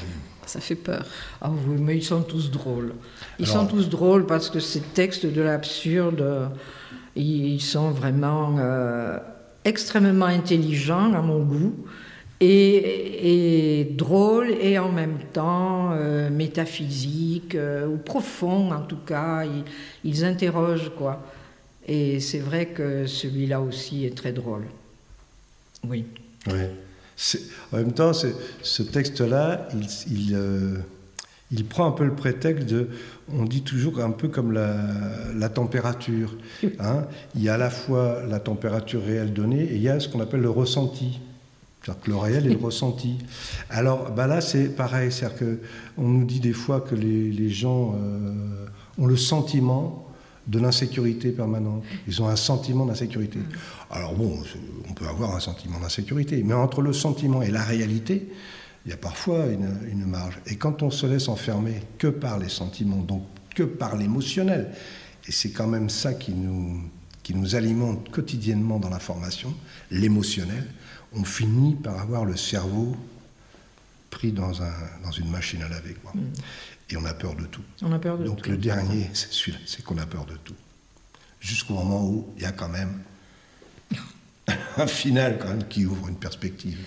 Ça 0.46 0.60
fait 0.60 0.74
peur. 0.74 1.04
Ah 1.40 1.50
oui, 1.50 1.76
mais 1.80 1.96
ils 1.96 2.02
sont 2.04 2.22
tous 2.22 2.50
drôles. 2.50 2.94
Ils 3.38 3.48
Alors- 3.50 3.62
sont 3.62 3.66
tous 3.66 3.88
drôles 3.88 4.26
parce 4.26 4.50
que 4.50 4.60
ces 4.60 4.80
textes 4.80 5.26
de 5.26 5.40
l'absurde, 5.42 6.20
euh, 6.20 6.46
ils 7.16 7.60
sont 7.60 7.90
vraiment 7.90 8.56
euh, 8.58 9.18
extrêmement 9.64 10.26
intelligents 10.26 11.12
à 11.14 11.22
mon 11.22 11.40
goût 11.40 11.74
et, 12.40 13.80
et 13.80 13.84
drôles 13.84 14.50
et 14.50 14.78
en 14.78 14.92
même 14.92 15.18
temps 15.32 15.92
euh, 15.92 16.28
métaphysiques 16.30 17.54
euh, 17.54 17.86
ou 17.86 17.96
profonds 17.96 18.72
en 18.72 18.82
tout 18.82 18.98
cas. 19.06 19.44
Ils, 19.44 19.64
ils 20.04 20.24
interrogent 20.24 20.90
quoi. 20.96 21.22
Et 21.86 22.20
c'est 22.20 22.38
vrai 22.38 22.66
que 22.66 23.06
celui-là 23.06 23.60
aussi 23.60 24.04
est 24.04 24.16
très 24.16 24.32
drôle. 24.32 24.64
Oui. 25.86 26.04
Ouais. 26.46 26.70
En 27.72 27.76
même 27.76 27.92
temps, 27.92 28.12
ce 28.12 28.82
texte-là, 28.82 29.68
euh, 30.32 30.76
il 31.50 31.64
prend 31.64 31.86
un 31.86 31.92
peu 31.92 32.04
le 32.04 32.14
prétexte 32.14 32.66
de. 32.66 32.88
On 33.32 33.44
dit 33.44 33.62
toujours 33.62 34.00
un 34.00 34.10
peu 34.10 34.28
comme 34.28 34.52
la, 34.52 35.48
température. 35.48 36.36
hein. 36.80 37.06
Il 37.34 37.42
y 37.42 37.48
a 37.48 37.54
à 37.54 37.58
la 37.58 37.70
fois 37.70 38.22
la 38.28 38.40
température 38.40 39.02
réelle 39.04 39.32
donnée 39.32 39.62
et 39.62 39.76
il 39.76 39.82
y 39.82 39.88
a 39.88 40.00
ce 40.00 40.08
qu'on 40.08 40.20
appelle 40.20 40.40
le 40.40 40.50
ressenti. 40.50 41.20
C'est-à-dire 41.82 42.02
que 42.02 42.10
le 42.10 42.16
réel 42.16 42.46
et 42.46 42.50
le 42.50 42.58
ressenti. 42.58 43.18
Alors 43.70 44.10
bah 44.10 44.26
là, 44.26 44.40
c'est 44.40 44.68
pareil. 44.74 45.12
C'est-à-dire 45.12 45.38
qu'on 45.96 46.08
nous 46.08 46.24
dit 46.24 46.40
des 46.40 46.52
fois 46.54 46.80
que 46.80 46.94
les, 46.94 47.30
les 47.30 47.50
gens 47.50 47.94
euh, 47.94 48.66
ont 48.98 49.06
le 49.06 49.16
sentiment 49.16 50.03
de 50.46 50.58
l'insécurité 50.58 51.30
permanente. 51.30 51.82
Ils 52.06 52.22
ont 52.22 52.28
un 52.28 52.36
sentiment 52.36 52.86
d'insécurité. 52.86 53.38
Alors 53.90 54.14
bon, 54.14 54.38
on 54.88 54.92
peut 54.92 55.06
avoir 55.06 55.34
un 55.34 55.40
sentiment 55.40 55.80
d'insécurité, 55.80 56.42
mais 56.44 56.54
entre 56.54 56.82
le 56.82 56.92
sentiment 56.92 57.42
et 57.42 57.50
la 57.50 57.62
réalité, 57.62 58.28
il 58.84 58.90
y 58.90 58.92
a 58.92 58.98
parfois 58.98 59.46
une, 59.46 60.04
marge. 60.04 60.38
Et 60.46 60.56
quand 60.56 60.82
on 60.82 60.90
se 60.90 61.06
laisse 61.06 61.28
enfermer 61.28 61.82
que 61.98 62.08
par 62.08 62.38
les 62.38 62.50
sentiments, 62.50 63.02
donc 63.02 63.22
que 63.54 63.62
par 63.62 63.96
l'émotionnel, 63.96 64.70
et 65.26 65.32
c'est 65.32 65.50
quand 65.50 65.66
même 65.66 65.88
ça 65.88 66.12
qui 66.12 66.32
nous, 66.32 66.82
qui 67.22 67.34
nous 67.34 67.54
alimente 67.54 68.10
quotidiennement 68.10 68.78
dans 68.78 68.90
l'information, 68.90 69.54
l'émotionnel, 69.90 70.66
on 71.14 71.24
finit 71.24 71.74
par 71.76 71.98
avoir 71.98 72.24
le 72.24 72.36
cerveau 72.36 72.94
pris 74.10 74.32
dans, 74.32 74.62
un, 74.62 74.72
dans 75.02 75.12
une 75.12 75.30
machine 75.30 75.62
à 75.62 75.68
laver. 75.68 75.94
Quoi. 75.94 76.12
Et 76.90 76.96
on 76.96 77.04
a 77.04 77.14
peur 77.14 77.34
de 77.34 77.44
tout. 77.46 77.62
On 77.82 77.92
a 77.92 77.98
peur 77.98 78.18
de 78.18 78.24
Donc 78.24 78.42
tout. 78.42 78.50
le 78.50 78.56
dernier, 78.56 79.08
c'est 79.14 79.32
celui-là, 79.32 79.58
c'est 79.66 79.82
qu'on 79.84 79.98
a 79.98 80.06
peur 80.06 80.26
de 80.26 80.34
tout. 80.44 80.54
Jusqu'au 81.40 81.74
moment 81.74 82.04
où 82.06 82.26
il 82.36 82.42
y 82.42 82.46
a 82.46 82.52
quand 82.52 82.68
même 82.68 82.98
un 84.76 84.86
final 84.86 85.38
quand 85.40 85.48
même 85.48 85.64
qui 85.68 85.86
ouvre 85.86 86.08
une 86.08 86.16
perspective. 86.16 86.78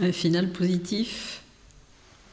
Un 0.00 0.12
final 0.12 0.50
positif. 0.52 1.42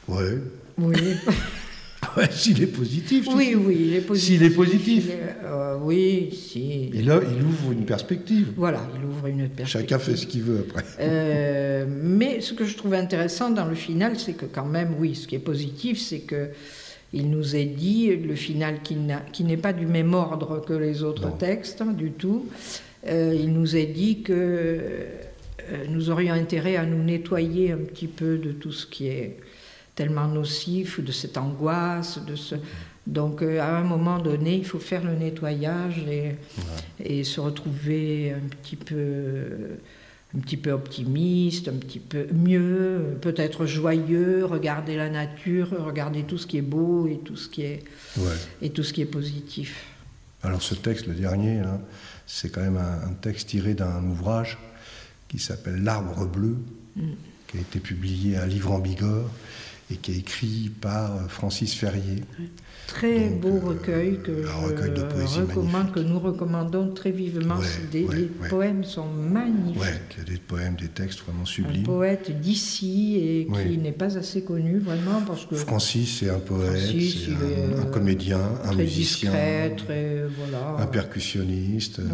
Ouais, 0.06 0.38
Oui. 0.78 0.96
ouais 2.16 2.30
s'il 2.30 2.62
est 2.62 2.66
positif. 2.66 3.26
Oui, 3.34 3.54
oui, 3.54 3.76
il 3.88 3.94
est 3.94 4.00
positif. 4.00 4.28
S'il 4.28 4.42
est 4.42 4.50
positif. 4.50 5.04
Il 5.06 5.10
est- 5.10 5.36
euh, 5.44 5.76
oui, 5.80 6.30
si. 6.34 6.90
Et 6.92 7.02
là, 7.02 7.20
il 7.22 7.42
ouvre 7.42 7.72
une 7.72 7.84
perspective. 7.86 8.52
Voilà, 8.56 8.86
il 8.98 9.04
ouvre 9.04 9.26
une 9.26 9.48
perspective. 9.48 9.66
Chacun 9.66 9.98
fait 9.98 10.16
ce 10.16 10.26
qu'il 10.26 10.42
veut 10.42 10.66
après. 10.68 10.84
Euh, 11.00 11.86
mais 11.88 12.40
ce 12.42 12.52
que 12.54 12.64
je 12.64 12.76
trouve 12.76 12.94
intéressant 12.94 13.50
dans 13.50 13.64
le 13.66 13.74
final, 13.74 14.18
c'est 14.18 14.34
que 14.34 14.46
quand 14.46 14.66
même, 14.66 14.94
oui, 14.98 15.14
ce 15.14 15.26
qui 15.26 15.34
est 15.36 15.38
positif, 15.40 16.00
c'est 16.00 16.20
que 16.20 16.50
il 17.12 17.30
nous 17.30 17.56
est 17.56 17.64
dit, 17.64 18.14
le 18.14 18.34
final 18.34 18.80
qui 18.82 19.44
n'est 19.44 19.56
pas 19.56 19.72
du 19.72 19.86
même 19.86 20.12
ordre 20.14 20.62
que 20.66 20.74
les 20.74 21.02
autres 21.02 21.28
Non. 21.28 21.36
textes, 21.36 21.80
hein, 21.80 21.92
du 21.92 22.10
tout, 22.12 22.46
euh, 23.06 23.34
il 23.34 23.52
nous 23.52 23.76
est 23.76 23.86
dit 23.86 24.22
que 24.22 24.32
euh, 24.32 25.84
nous 25.88 26.10
aurions 26.10 26.34
intérêt 26.34 26.76
à 26.76 26.84
nous 26.84 27.02
nettoyer 27.02 27.72
un 27.72 27.78
petit 27.78 28.08
peu 28.08 28.36
de 28.36 28.52
tout 28.52 28.72
ce 28.72 28.86
qui 28.86 29.06
est 29.08 29.38
tellement 29.94 30.28
nocif, 30.28 31.00
de 31.02 31.12
cette 31.12 31.38
angoisse, 31.38 32.20
de 32.24 32.36
ce... 32.36 32.54
Donc 33.06 33.40
euh, 33.42 33.58
à 33.60 33.78
un 33.78 33.84
moment 33.84 34.18
donné, 34.18 34.56
il 34.56 34.64
faut 34.66 34.78
faire 34.78 35.02
le 35.02 35.14
nettoyage 35.14 36.04
et, 36.06 36.34
et 37.02 37.24
se 37.24 37.40
retrouver 37.40 38.32
un 38.32 38.48
petit 38.48 38.76
peu 38.76 39.78
un 40.36 40.40
petit 40.40 40.56
peu 40.58 40.72
optimiste, 40.72 41.68
un 41.68 41.76
petit 41.76 42.00
peu 42.00 42.26
mieux, 42.34 43.16
peut-être 43.22 43.64
joyeux, 43.64 44.44
regarder 44.44 44.94
la 44.96 45.08
nature, 45.08 45.70
regarder 45.84 46.24
tout 46.24 46.36
ce 46.36 46.46
qui 46.46 46.58
est 46.58 46.62
beau 46.62 47.06
et 47.06 47.18
tout 47.24 47.36
ce 47.36 47.48
qui 47.48 47.62
est, 47.62 47.82
Ouais. 48.18 48.34
et 48.60 48.70
tout 48.70 48.82
ce 48.82 48.92
qui 48.92 49.00
est 49.00 49.06
positif. 49.06 49.84
Alors 50.42 50.60
ce 50.62 50.74
texte, 50.74 51.06
le 51.06 51.14
dernier, 51.14 51.60
là, 51.60 51.80
c'est 52.26 52.50
quand 52.50 52.60
même 52.60 52.76
un, 52.76 53.08
un 53.08 53.14
texte 53.14 53.48
tiré 53.48 53.72
d'un 53.74 54.04
ouvrage 54.04 54.58
qui 55.28 55.38
s'appelle 55.38 55.82
L'arbre 55.82 56.26
bleu, 56.26 56.56
qui 57.46 57.56
a 57.56 57.60
été 57.60 57.80
publié 57.80 58.36
à 58.36 58.46
Livre 58.46 58.72
en 58.72 58.78
Bigorre 58.80 59.30
et 59.90 59.96
qui 59.96 60.12
est 60.12 60.18
écrit 60.18 60.70
par 60.80 61.16
euh, 61.16 61.28
Francis 61.28 61.74
Ferrier. 61.74 62.22
Très 62.88 63.28
Donc, 63.28 63.40
beau 63.40 63.56
euh, 63.58 63.68
recueil 63.68 64.18
que 64.24 64.46
un 64.48 64.66
recueil 64.66 64.90
de 64.90 64.96
je 64.96 65.02
poésie 65.04 65.40
recommande, 65.40 65.72
magnifique. 65.72 65.94
que 65.94 66.00
nous 66.00 66.18
recommandons 66.18 66.94
très 66.94 67.10
vivement. 67.10 67.58
Ouais, 67.58 67.66
des- 67.92 68.04
ouais, 68.06 68.16
les 68.16 68.22
ouais. 68.22 68.48
poèmes 68.48 68.82
sont 68.82 69.06
magnifiques. 69.06 69.80
Ouais, 69.80 70.00
qui 70.08 70.20
a 70.20 70.24
des 70.24 70.38
poèmes, 70.38 70.74
des 70.74 70.88
textes 70.88 71.20
vraiment 71.20 71.42
Un 71.42 71.44
sublimes. 71.44 71.82
poète 71.84 72.40
d'ici 72.40 73.16
et 73.16 73.46
qui 73.46 73.76
n'est 73.78 73.92
pas 73.92 74.16
assez 74.16 74.42
connu 74.42 74.78
vraiment 74.78 75.20
parce 75.26 75.44
que 75.44 75.54
Francis, 75.54 76.18
c'est 76.20 76.30
un 76.30 76.38
poète, 76.40 76.78
Francis, 76.80 77.26
il 77.28 77.34
un, 77.34 77.48
est, 77.48 77.74
un 77.78 77.86
euh, 77.86 77.90
comédien, 77.90 78.40
un 78.64 78.68
très 78.72 78.76
musicien, 78.84 79.30
discret, 79.32 79.76
très 79.76 80.22
voilà. 80.38 80.82
un 80.82 80.86
percussionniste. 80.86 81.98
euh, 82.00 82.08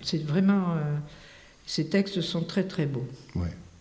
c'est 0.00 0.24
vraiment. 0.24 0.74
euh, 0.76 0.96
ces 1.66 1.86
textes 1.88 2.20
sont 2.20 2.42
très 2.44 2.64
très 2.64 2.86
beaux. 2.86 3.06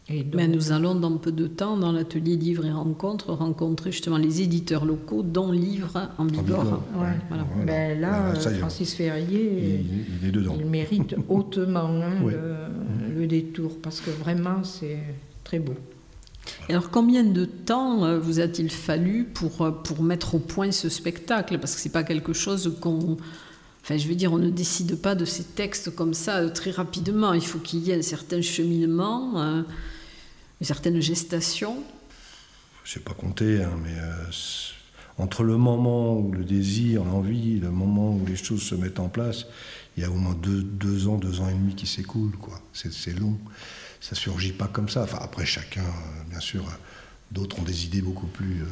Ouais. 0.10 0.18
Et 0.18 0.24
donc, 0.24 0.36
Mais 0.36 0.48
nous 0.48 0.72
allons 0.72 0.96
dans 0.96 1.18
peu 1.18 1.32
de 1.32 1.48
temps, 1.48 1.78
dans 1.78 1.92
l'atelier 1.92 2.36
Livres 2.36 2.66
et 2.66 2.72
Rencontres, 2.72 3.32
rencontrer 3.34 3.92
justement 3.92 4.18
les 4.18 4.42
éditeurs 4.42 4.86
locaux, 4.86 5.24
dont 5.24 5.52
Livres 5.52 6.10
en 6.18 6.26
Bigorre. 6.26 6.64
Bigorre, 6.64 6.84
ouais. 6.96 7.08
Voilà. 7.28 7.46
Voilà. 7.56 7.66
Ben 7.66 8.00
là, 8.02 8.34
est, 8.34 8.54
Francis 8.58 8.94
Ferrier, 8.94 9.82
il, 9.82 10.06
il 10.24 10.28
est 10.30 10.32
dedans. 10.32 10.56
il 10.60 10.66
mérite 10.66 11.16
hautement 11.30 12.02
hein, 12.02 12.22
Oui. 12.24 12.34
le, 12.34 13.20
le 13.22 13.28
détour 13.28 13.78
parce 13.82 14.02
que 14.02 14.10
vraiment 14.12 14.64
c'est 14.64 15.00
très 15.44 15.60
beau. 15.60 15.74
Et 16.68 16.72
alors, 16.72 16.90
combien 16.90 17.24
de 17.24 17.46
temps 17.46 18.06
euh, 18.06 18.18
vous 18.20 18.40
a-t-il 18.40 18.72
fallu 18.72 19.26
pour, 19.26 19.62
euh, 19.62 19.72
pour 19.72 20.02
mettre 20.02 20.36
au 20.36 20.40
point 20.40 20.72
ce 20.72 20.90
spectacle? 20.90 21.60
Parce 21.60 21.76
que 21.76 21.82
c'est 21.82 21.92
pas 21.92 22.04
quelque 22.04 22.34
chose 22.34 22.76
qu'on. 22.82 23.18
Enfin, 23.84 23.98
je 23.98 24.08
veux 24.08 24.16
dire, 24.16 24.34
on 24.34 24.38
ne 24.38 24.50
décide 24.50 24.96
pas 25.00 25.16
de 25.16 25.26
ces 25.26 25.44
textes 25.44 25.94
comme 25.96 26.14
ça 26.14 26.38
euh, 26.38 26.50
très 26.50 26.72
rapidement. 26.72 27.34
Il 27.34 27.42
faut 27.46 27.60
qu'il 27.60 27.80
y 27.80 27.92
ait 27.92 27.98
un 27.98 28.02
certain 28.02 28.42
cheminement, 28.42 29.40
euh, 29.42 29.62
une 30.60 30.66
certaine 30.66 31.00
gestation. 31.00 31.84
Je 32.84 32.94
sais 32.94 33.00
pas 33.00 33.14
compter, 33.14 33.64
hein, 33.64 33.72
mais 33.84 33.94
euh, 33.98 34.24
entre 35.18 35.44
le 35.44 35.58
moment 35.58 36.18
où 36.18 36.32
le 36.32 36.44
désir, 36.44 37.04
l'envie, 37.04 37.60
le 37.60 37.72
moment 37.72 38.14
où 38.16 38.26
les 38.26 38.36
choses 38.36 38.64
se 38.64 38.76
mettent 38.76 39.00
en 39.00 39.10
place, 39.10 39.46
il 39.96 40.04
y 40.04 40.06
a 40.06 40.12
au 40.12 40.16
moins 40.16 40.36
deux, 40.36 40.62
deux 40.62 41.08
ans, 41.08 41.18
deux 41.18 41.40
ans 41.42 41.50
et 41.50 41.54
demi 41.54 41.76
qui 41.76 41.88
s'écoulent. 41.88 42.38
quoi. 42.38 42.62
C'est 42.74 43.18
long. 43.18 43.38
Ça 44.02 44.16
surgit 44.16 44.54
pas 44.54 44.68
comme 44.68 44.90
ça. 44.90 45.04
Enfin, 45.04 45.20
après, 45.22 45.46
chacun, 45.46 45.84
euh, 45.84 46.30
bien 46.30 46.40
sûr, 46.40 46.64
euh, 46.66 46.72
d'autres 47.32 47.60
ont 47.60 47.64
des 47.64 47.86
idées 47.86 48.02
beaucoup 48.02 48.28
plus, 48.28 48.64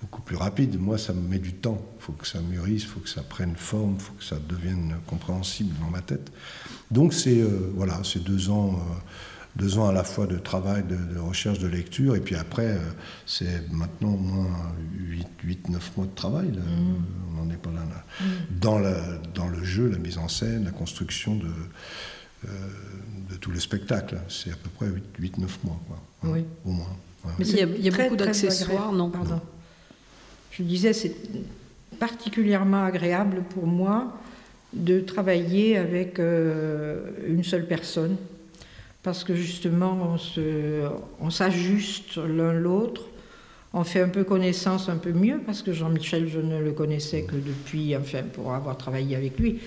beaucoup 0.00 0.22
plus 0.22 0.36
rapides. 0.36 0.78
Moi, 0.78 0.98
ça 0.98 1.12
me 1.12 1.20
met 1.20 1.38
du 1.38 1.52
temps. 1.52 1.80
Il 1.98 2.02
faut 2.02 2.12
que 2.12 2.26
ça 2.26 2.40
mûrisse, 2.40 2.82
il 2.82 2.88
faut 2.88 3.00
que 3.00 3.08
ça 3.08 3.22
prenne 3.22 3.56
forme, 3.56 3.94
il 3.96 4.00
faut 4.00 4.14
que 4.14 4.24
ça 4.24 4.38
devienne 4.48 4.96
compréhensible 5.06 5.74
dans 5.80 5.90
ma 5.90 6.00
tête. 6.00 6.32
Donc, 6.90 7.12
c'est 7.12 7.42
voilà, 7.74 8.00
c'est 8.02 8.22
deux 8.22 8.50
ans. 8.50 8.80
Deux 9.56 9.78
ans 9.78 9.88
à 9.88 9.92
la 9.92 10.04
fois 10.04 10.26
de 10.26 10.36
travail, 10.36 10.82
de, 10.84 11.18
recherche, 11.18 11.58
de 11.58 11.68
lecture, 11.68 12.16
et 12.16 12.20
puis 12.20 12.34
après, 12.34 12.72
euh, 12.72 12.78
c'est 13.26 13.70
maintenant 13.72 14.14
au 14.14 14.18
moins 14.18 14.50
8-9 15.46 15.78
mois 15.96 16.06
de 16.06 16.14
travail. 16.14 16.48
Mmh. 16.48 16.58
On 17.30 17.44
n'en 17.44 17.50
est 17.50 17.56
pas 17.56 17.70
là. 17.70 17.82
Mmh. 17.82 18.24
Dans, 18.60 18.78
la, 18.78 18.96
dans 19.34 19.48
le 19.48 19.62
jeu, 19.62 19.88
la 19.88 19.98
mise 19.98 20.18
en 20.18 20.28
scène, 20.28 20.64
la 20.64 20.72
construction 20.72 21.36
de, 21.36 21.46
euh, 21.46 22.48
de 23.30 23.36
tout 23.36 23.50
le 23.50 23.60
spectacle, 23.60 24.18
c'est 24.28 24.50
à 24.50 24.56
peu 24.56 24.70
près 24.70 24.86
8-9 25.20 25.40
mois, 25.64 25.80
quoi, 25.88 26.02
oui. 26.24 26.44
au 26.64 26.70
moins. 26.70 26.96
Mais 27.38 27.46
il 27.46 27.56
y 27.56 27.62
a, 27.62 27.66
il 27.66 27.84
y 27.84 27.88
a 27.88 27.96
beaucoup 27.96 28.16
d'accessoires, 28.16 28.92
non? 28.92 29.08
Pardon. 29.08 29.40
Je 30.50 30.62
disais, 30.62 30.92
c'est 30.92 31.16
particulièrement 31.98 32.84
agréable 32.84 33.42
pour 33.50 33.66
moi 33.66 34.18
de 34.72 35.00
travailler 35.00 35.78
avec 35.78 36.18
euh, 36.18 37.10
une 37.26 37.44
seule 37.44 37.66
personne 37.66 38.16
parce 39.04 39.22
que 39.22 39.36
justement 39.36 40.16
on 41.20 41.30
s'ajuste 41.30 42.16
l'un 42.16 42.54
l'autre, 42.54 43.02
on 43.74 43.84
fait 43.84 44.00
un 44.00 44.08
peu 44.08 44.24
connaissance 44.24 44.88
un 44.88 44.96
peu 44.96 45.12
mieux 45.12 45.40
parce 45.44 45.62
que 45.62 45.72
Jean-Michel 45.72 46.26
je 46.26 46.40
ne 46.40 46.58
le 46.58 46.72
connaissais 46.72 47.22
que 47.22 47.36
depuis, 47.36 47.94
enfin 47.96 48.22
pour 48.32 48.52
avoir 48.54 48.76
travaillé 48.78 49.14
avec 49.14 49.38
lui, 49.38 49.60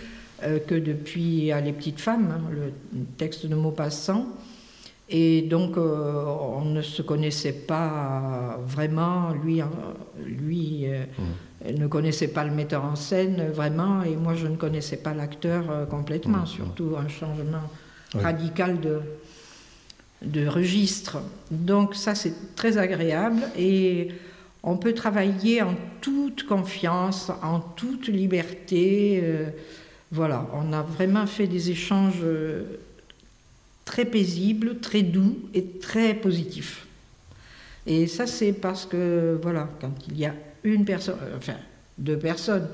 euh, 0.43 0.60
que 0.60 0.76
depuis 0.76 1.52
Les 1.63 1.71
Petites 1.71 2.02
Femmes, 2.02 2.30
hein, 2.32 2.50
le 2.52 3.04
texte 3.17 3.45
de 3.45 3.56
Maupassant. 3.56 4.26
Et 5.10 5.43
donc, 5.43 5.78
euh, 5.78 6.26
on 6.26 6.65
ne 6.65 6.82
se 6.82 7.02
connaissait 7.02 7.54
pas 7.54 8.60
vraiment. 8.65 9.32
Lui, 9.32 9.62
lui 10.26 10.86
mmh. 10.86 11.80
ne 11.80 11.88
connaissait 11.88 12.28
pas 12.28 12.43
le 12.43 12.52
metteur 12.52 12.84
en 12.84 12.97
scène 12.97 13.50
vraiment, 13.54 14.04
et 14.04 14.17
moi, 14.17 14.34
je 14.36 14.47
ne 14.47 14.58
connaissais 14.58 14.97
pas 14.97 15.13
l'acteur 15.13 15.88
complètement, 15.89 16.39
mmh. 16.39 16.47
surtout 16.47 16.95
un 16.97 17.08
changement 17.08 17.63
radical 18.15 18.82
de, 18.82 19.00
de 20.21 20.47
registre. 20.47 21.21
Donc 21.51 21.95
ça, 21.95 22.15
c'est 22.15 22.56
très 22.56 22.77
agréable 22.77 23.43
et 23.58 24.10
on 24.63 24.77
peut 24.77 24.93
travailler 24.93 25.62
en 25.62 25.75
toute 26.01 26.45
confiance, 26.45 27.32
en 27.41 27.60
toute 27.60 28.08
liberté. 28.08 29.21
Euh, 29.23 29.49
voilà, 30.12 30.47
on 30.53 30.73
a 30.73 30.82
vraiment 30.82 31.27
fait 31.27 31.47
des 31.47 31.69
échanges 31.69 32.21
euh, 32.23 32.63
très 33.86 34.06
paisibles, 34.06 34.80
très 34.80 35.03
doux 35.03 35.38
et 35.53 35.63
très 35.63 36.13
positifs. 36.13 36.88
Et 37.86 38.08
ça, 38.08 38.27
c'est 38.27 38.51
parce 38.51 38.86
que, 38.86 39.39
voilà, 39.41 39.69
quand 39.80 39.93
il 40.10 40.17
y 40.17 40.25
a 40.25 40.34
une 40.63 40.84
personne, 40.84 41.15
euh, 41.21 41.38
enfin, 41.38 41.56
deux 41.97 42.17
personnes, 42.17 42.67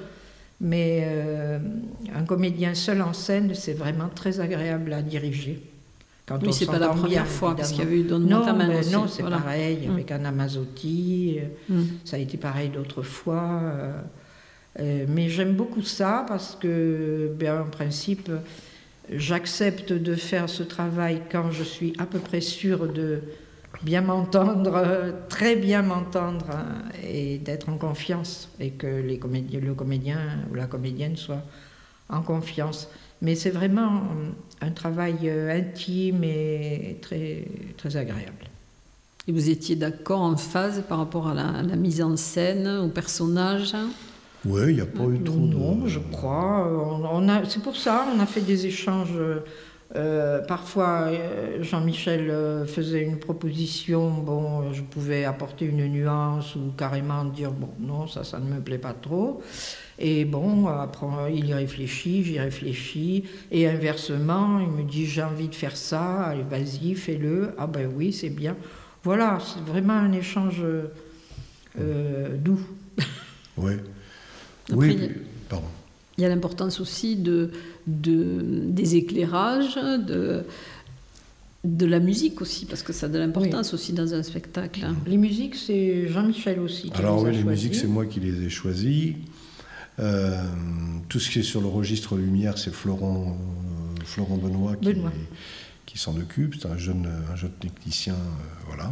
mais 0.62 1.06
un 2.16 2.24
comédien 2.24 2.74
seul 2.74 3.02
en 3.02 3.12
scène, 3.12 3.54
c'est 3.54 3.74
vraiment 3.74 4.08
très 4.08 4.40
agréable 4.40 4.94
à 4.94 5.02
diriger. 5.02 5.62
Quand 6.26 6.42
oui, 6.42 6.54
c'est 6.54 6.66
pas 6.66 6.80
la 6.80 6.90
première 6.90 7.28
fois, 7.28 7.56
parce 7.56 7.72
qu'il 7.72 7.84
y 7.84 7.88
avait 7.88 8.00
eu 8.00 8.04
d'autres 8.04 8.26
Non, 8.26 8.46
non 8.92 9.08
c'est 9.08 9.24
pareil, 9.24 9.88
mm. 9.88 9.92
avec 9.92 10.12
Anna 10.12 10.32
Mazzotti, 10.32 11.40
mm. 11.68 11.82
ça 12.06 12.16
a 12.16 12.20
été 12.20 12.38
pareil 12.38 12.70
d'autres 12.70 13.02
fois. 13.02 13.60
Euh, 13.62 13.92
euh, 14.80 15.06
mais 15.10 15.28
j'aime 15.28 15.54
beaucoup 15.54 15.82
ça 15.82 16.26
parce 16.28 16.56
que, 16.56 17.30
ben, 17.38 17.64
en 17.64 17.70
principe, 17.70 18.32
j'accepte 19.12 19.92
de 19.92 20.16
faire 20.16 20.50
ce 20.50 20.64
travail 20.64 21.24
quand 21.30 21.52
je 21.52 21.64
suis 21.64 21.94
à 22.00 22.06
peu 22.06 22.20
près 22.20 22.42
sûre 22.42 22.88
de 22.88 23.20
bien 23.82 24.02
m'entendre, 24.02 24.82
très 25.30 25.58
bien 25.58 25.82
m'entendre, 25.82 26.46
hein, 26.52 26.84
et 27.04 27.38
d'être 27.38 27.68
en 27.68 27.78
confiance, 27.78 28.50
et 28.62 28.72
que 28.72 28.88
les 28.88 29.20
comédiens, 29.20 29.60
le 29.60 29.74
comédien 29.74 30.20
ou 30.50 30.56
la 30.56 30.68
comédienne 30.68 31.18
soit 31.18 31.44
en 32.08 32.22
confiance. 32.22 32.90
Mais 33.24 33.36
c'est 33.36 33.52
vraiment 33.52 34.02
un 34.60 34.72
travail 34.72 35.16
euh, 35.24 35.58
intime 35.58 36.26
et 36.26 36.98
très, 37.02 37.46
très 37.78 37.96
agréable. 37.96 38.50
Et 39.28 39.32
vous 39.32 39.50
étiez 39.50 39.78
d'accord 39.78 40.20
en 40.20 40.36
phase 40.36 40.84
par 40.90 40.98
rapport 40.98 41.30
à 41.30 41.34
la, 41.34 41.76
mise 41.78 42.02
en 42.02 42.18
scène, 42.18 42.68
au 42.68 42.90
personnage? 42.90 43.74
Oui, 44.44 44.62
il 44.68 44.76
n'y 44.76 44.82
a 44.82 44.86
pas 44.86 45.06
eu 45.06 45.24
trop 45.24 45.38
non, 45.38 45.88
je 45.88 46.00
crois. 46.00 46.70
On, 47.14 47.30
a, 47.30 47.46
c'est 47.46 47.64
pour 47.64 47.78
ça, 47.78 48.06
on 48.14 48.20
a 48.20 48.26
fait 48.26 48.42
des 48.42 48.66
échanges. 48.66 49.18
Euh, 49.96 50.42
parfois, 50.42 51.04
euh, 51.08 51.64
Jean-Michel 51.64 52.66
faisait 52.68 53.04
une 53.04 53.20
proposition, 53.20 54.10
bon, 54.10 54.74
je 54.74 54.82
pouvais 54.82 55.24
apporter 55.24 55.64
une 55.64 55.88
nuance 55.88 56.58
ou 56.58 56.74
carrément 56.78 57.24
dire, 57.24 57.52
bon, 57.52 57.70
non, 57.80 58.08
ça, 58.08 58.26
ça 58.26 58.40
ne 58.40 58.54
me 58.54 58.60
plaît 58.60 58.80
pas 58.80 58.94
trop. 58.94 59.42
Et 60.00 60.26
bon, 60.26 60.68
après, 60.68 61.36
il 61.36 61.46
y 61.46 61.54
réfléchit, 61.54 62.24
j'y 62.24 62.40
réfléchis. 62.40 63.24
Et 63.52 63.68
inversement, 63.68 64.60
il 64.60 64.70
me 64.70 64.84
dit 64.84 65.06
J'ai 65.06 65.24
envie 65.24 65.48
de 65.48 65.56
faire 65.56 65.78
ça, 65.78 66.24
allez, 66.24 66.44
vas-y, 66.44 66.96
fais-le. 66.96 67.54
Ah 67.58 67.68
ben 67.68 67.90
oui, 67.96 68.12
c'est 68.12 68.30
bien. 68.30 68.56
Voilà, 69.04 69.38
c'est 69.40 69.64
vraiment 69.70 69.94
un 69.94 70.12
échange 70.14 70.64
euh, 71.80 72.38
doux. 72.38 72.62
Oui. 73.56 73.74
oui, 74.72 75.12
pardon. 75.48 75.68
Il 76.18 76.22
y 76.22 76.26
a 76.26 76.30
l'importance 76.30 76.80
aussi 76.80 77.16
de, 77.16 77.52
de, 77.86 78.40
des 78.42 78.96
éclairages, 78.96 79.76
de, 79.76 80.44
de 81.64 81.86
la 81.86 82.00
musique 82.00 82.42
aussi, 82.42 82.66
parce 82.66 82.82
que 82.82 82.94
ça 82.94 83.06
a 83.06 83.10
de 83.10 83.20
l'importance 83.20 83.74
aussi 83.74 83.94
dans 83.94 84.14
un 84.14 84.24
spectacle. 84.24 84.88
Les 85.06 85.18
musiques, 85.18 85.56
c'est 85.56 86.08
Jean-Michel 86.08 86.60
aussi. 86.60 86.90
Qui 86.90 86.98
Alors 86.98 87.24
les 87.24 87.32
oui, 87.32 87.38
les 87.38 87.44
musiques, 87.44 87.76
c'est 87.76 87.88
moi 87.88 88.08
qui 88.08 88.20
les 88.20 88.44
ai 88.44 88.50
choisies. 88.50 89.18
Euh, 90.00 90.42
tout 91.10 91.20
ce 91.20 91.30
qui 91.30 91.40
est 91.40 91.44
sur 91.44 91.62
le 91.62 91.68
registre 91.68 92.16
lumière, 92.16 92.58
c'est 92.58 92.74
Florent, 92.74 93.38
euh, 93.38 94.06
Florent 94.06 94.38
Benoît 94.38 94.76
qui, 95.86 95.98
s'en 95.98 96.18
occupe. 96.18 96.56
C'est 96.60 96.68
un 96.68 96.78
jeune, 96.78 97.08
un 97.32 97.36
jeune 97.36 97.52
technicien, 97.52 98.16
euh, 98.16 98.66
voilà, 98.68 98.92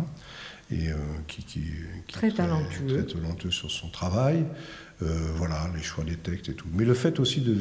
et 0.71 0.89
qui, 1.27 1.43
qui, 1.43 1.63
très, 2.11 2.27
est 2.27 2.31
talentueux. 2.31 2.87
très, 2.87 3.13
talentueux 3.13 3.51
sur 3.51 3.71
son 3.71 3.89
travail. 3.89 4.45
voilà, 4.99 5.69
les 5.75 5.81
choix 5.81 6.03
des 6.03 6.15
textes 6.15 6.49
et 6.49 6.53
tout. 6.53 6.67
Mais 6.73 6.85
le 6.85 6.93
fait 6.93 7.19
aussi 7.19 7.41
de, 7.41 7.57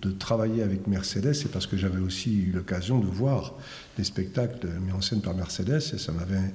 de, 0.00 0.10
travailler 0.12 0.62
avec 0.62 0.86
Mercedes, 0.86 1.34
c'est 1.34 1.50
parce 1.50 1.66
que 1.66 1.76
j'avais 1.76 2.00
aussi 2.00 2.42
eu 2.42 2.52
l'occasion 2.52 3.00
de 3.00 3.06
voir 3.06 3.54
des 3.98 4.04
spectacles 4.04 4.68
mis 4.80 4.92
en 4.92 5.00
scène 5.00 5.20
par 5.20 5.34
Mercedes 5.34 5.82
et 5.92 5.98
ça 5.98 6.12
m'avait 6.12 6.54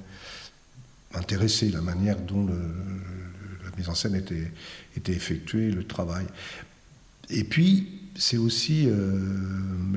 intéressé 1.14 1.70
la 1.70 1.82
manière 1.82 2.18
dont 2.18 2.46
le, 2.46 2.54
mise 3.80 3.88
en 3.88 3.94
scène 3.94 4.14
était, 4.14 4.50
était 4.96 5.12
effectuée, 5.12 5.70
le 5.70 5.84
travail. 5.84 6.26
Et 7.30 7.44
puis, 7.44 7.86
c'est 8.16 8.36
aussi 8.36 8.86
euh, 8.86 9.18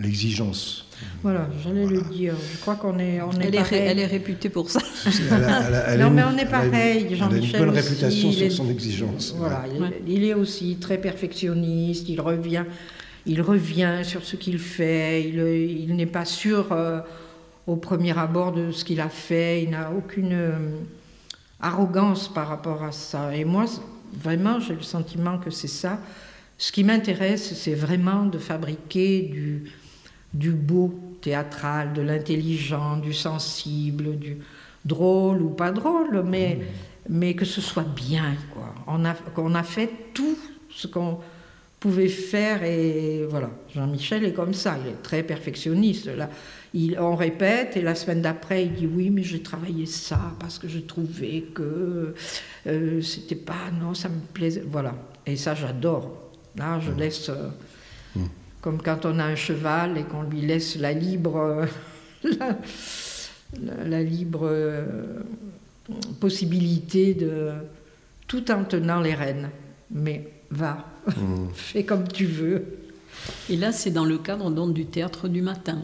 l'exigence. 0.01 0.87
Voilà, 1.21 1.49
j'allais 1.63 1.85
le 1.85 2.01
dire. 2.01 2.35
Je 2.53 2.57
crois 2.59 2.75
qu'on 2.75 2.97
est, 2.99 3.21
on 3.21 3.31
est, 3.31 3.47
elle, 3.47 3.55
est 3.55 3.73
elle 3.73 3.99
est 3.99 4.05
réputée 4.05 4.49
pour 4.49 4.69
ça. 4.69 4.79
non, 5.97 6.11
mais 6.11 6.23
on 6.23 6.37
est 6.37 6.49
pareil. 6.49 7.13
Jean-Michel 7.15 7.49
Il 7.49 7.55
a 7.55 7.59
une 7.59 7.65
bonne 7.65 7.75
réputation 7.75 8.31
sur 8.31 8.51
son 8.51 8.69
exigence. 8.69 9.35
Voilà, 9.37 9.65
il, 10.07 10.23
est 10.23 10.33
aussi 10.33 10.77
très 10.79 10.97
perfectionniste. 10.97 12.07
Il 12.07 12.21
revient, 12.21 12.65
il 13.25 13.41
revient 13.41 14.01
sur 14.03 14.23
ce 14.23 14.35
qu'il 14.35 14.59
fait. 14.59 15.27
Il, 15.27 15.39
il 15.39 15.95
n'est 15.95 16.05
pas 16.05 16.25
sûr 16.25 16.71
euh, 16.71 17.01
au 17.67 17.75
premier 17.75 18.17
abord 18.17 18.53
de 18.53 18.71
ce 18.71 18.85
qu'il 18.85 19.01
a 19.01 19.09
fait. 19.09 19.63
Il 19.63 19.71
n'a 19.71 19.91
aucune 19.91 20.33
euh, 20.33 20.51
arrogance 21.63 22.27
par 22.27 22.49
rapport 22.49 22.83
à 22.83 22.91
ça. 22.91 23.35
Et 23.35 23.45
moi, 23.45 23.65
vraiment, 24.21 24.59
j'ai 24.59 24.75
le 24.75 24.83
sentiment 24.83 25.39
que 25.39 25.49
c'est 25.49 25.67
ça. 25.67 25.97
Ce 26.57 26.71
qui 26.71 26.83
m'intéresse, 26.83 27.53
c'est 27.55 27.73
vraiment 27.73 28.25
de 28.25 28.37
fabriquer 28.37 29.23
du, 29.23 29.71
du 30.33 30.51
beau 30.51 30.93
théâtral, 31.21 31.93
de 31.93 32.01
l'intelligent, 32.01 32.97
du 32.97 33.13
sensible, 33.13 34.19
du 34.19 34.37
drôle 34.85 35.41
ou 35.41 35.49
pas 35.49 35.71
drôle, 35.71 36.23
mais, 36.25 36.59
mais 37.09 37.33
que 37.33 37.45
ce 37.45 37.61
soit 37.61 37.87
bien. 37.95 38.35
Quoi. 38.53 38.75
On, 38.85 39.05
a, 39.05 39.13
qu'on 39.13 39.55
a 39.55 39.63
fait 39.63 39.89
tout 40.13 40.37
ce 40.69 40.87
qu'on 40.87 41.19
pouvait 41.79 42.09
faire 42.09 42.63
et 42.63 43.25
voilà. 43.29 43.49
Jean-Michel 43.73 44.25
est 44.25 44.33
comme 44.33 44.53
ça, 44.53 44.77
il 44.83 44.89
est 44.89 45.01
très 45.01 45.23
perfectionniste. 45.23 46.07
Là 46.07 46.29
on 46.99 47.15
répète 47.15 47.77
et 47.77 47.81
la 47.81 47.95
semaine 47.95 48.21
d'après, 48.21 48.65
il 48.65 48.73
dit 48.73 48.87
oui, 48.87 49.09
mais 49.09 49.23
j'ai 49.23 49.41
travaillé 49.41 49.85
ça 49.85 50.19
parce 50.39 50.57
que 50.57 50.67
je 50.67 50.79
trouvais 50.79 51.45
que 51.53 52.15
euh, 52.67 53.01
c'était 53.01 53.35
pas, 53.35 53.71
non, 53.79 53.93
ça 53.93 54.09
me 54.09 54.19
plaisait. 54.33 54.63
Voilà. 54.67 54.95
Et 55.25 55.35
ça, 55.35 55.53
j'adore. 55.53 56.31
Là, 56.57 56.79
je 56.79 56.91
mmh. 56.91 56.97
laisse, 56.97 57.29
euh, 57.29 57.49
mmh. 58.15 58.25
comme 58.61 58.81
quand 58.81 59.05
on 59.05 59.19
a 59.19 59.25
un 59.25 59.35
cheval 59.35 59.97
et 59.97 60.03
qu'on 60.03 60.23
lui 60.23 60.41
laisse 60.41 60.75
la 60.77 60.93
libre, 60.93 61.67
la, 63.63 64.03
libre 64.03 64.47
euh, 64.49 64.85
possibilité 66.19 67.13
de, 67.13 67.51
tout 68.27 68.49
en 68.51 68.63
tenant 68.63 68.99
les 68.99 69.13
rênes. 69.13 69.49
Mais 69.91 70.27
va, 70.49 70.85
mmh. 71.05 71.45
fais 71.53 71.83
comme 71.83 72.07
tu 72.07 72.25
veux. 72.25 72.65
Et 73.49 73.57
là, 73.57 73.71
c'est 73.71 73.91
dans 73.91 74.05
le 74.05 74.17
cadre 74.17 74.49
donc, 74.49 74.73
du 74.73 74.87
théâtre 74.87 75.27
du 75.27 75.43
matin. 75.43 75.83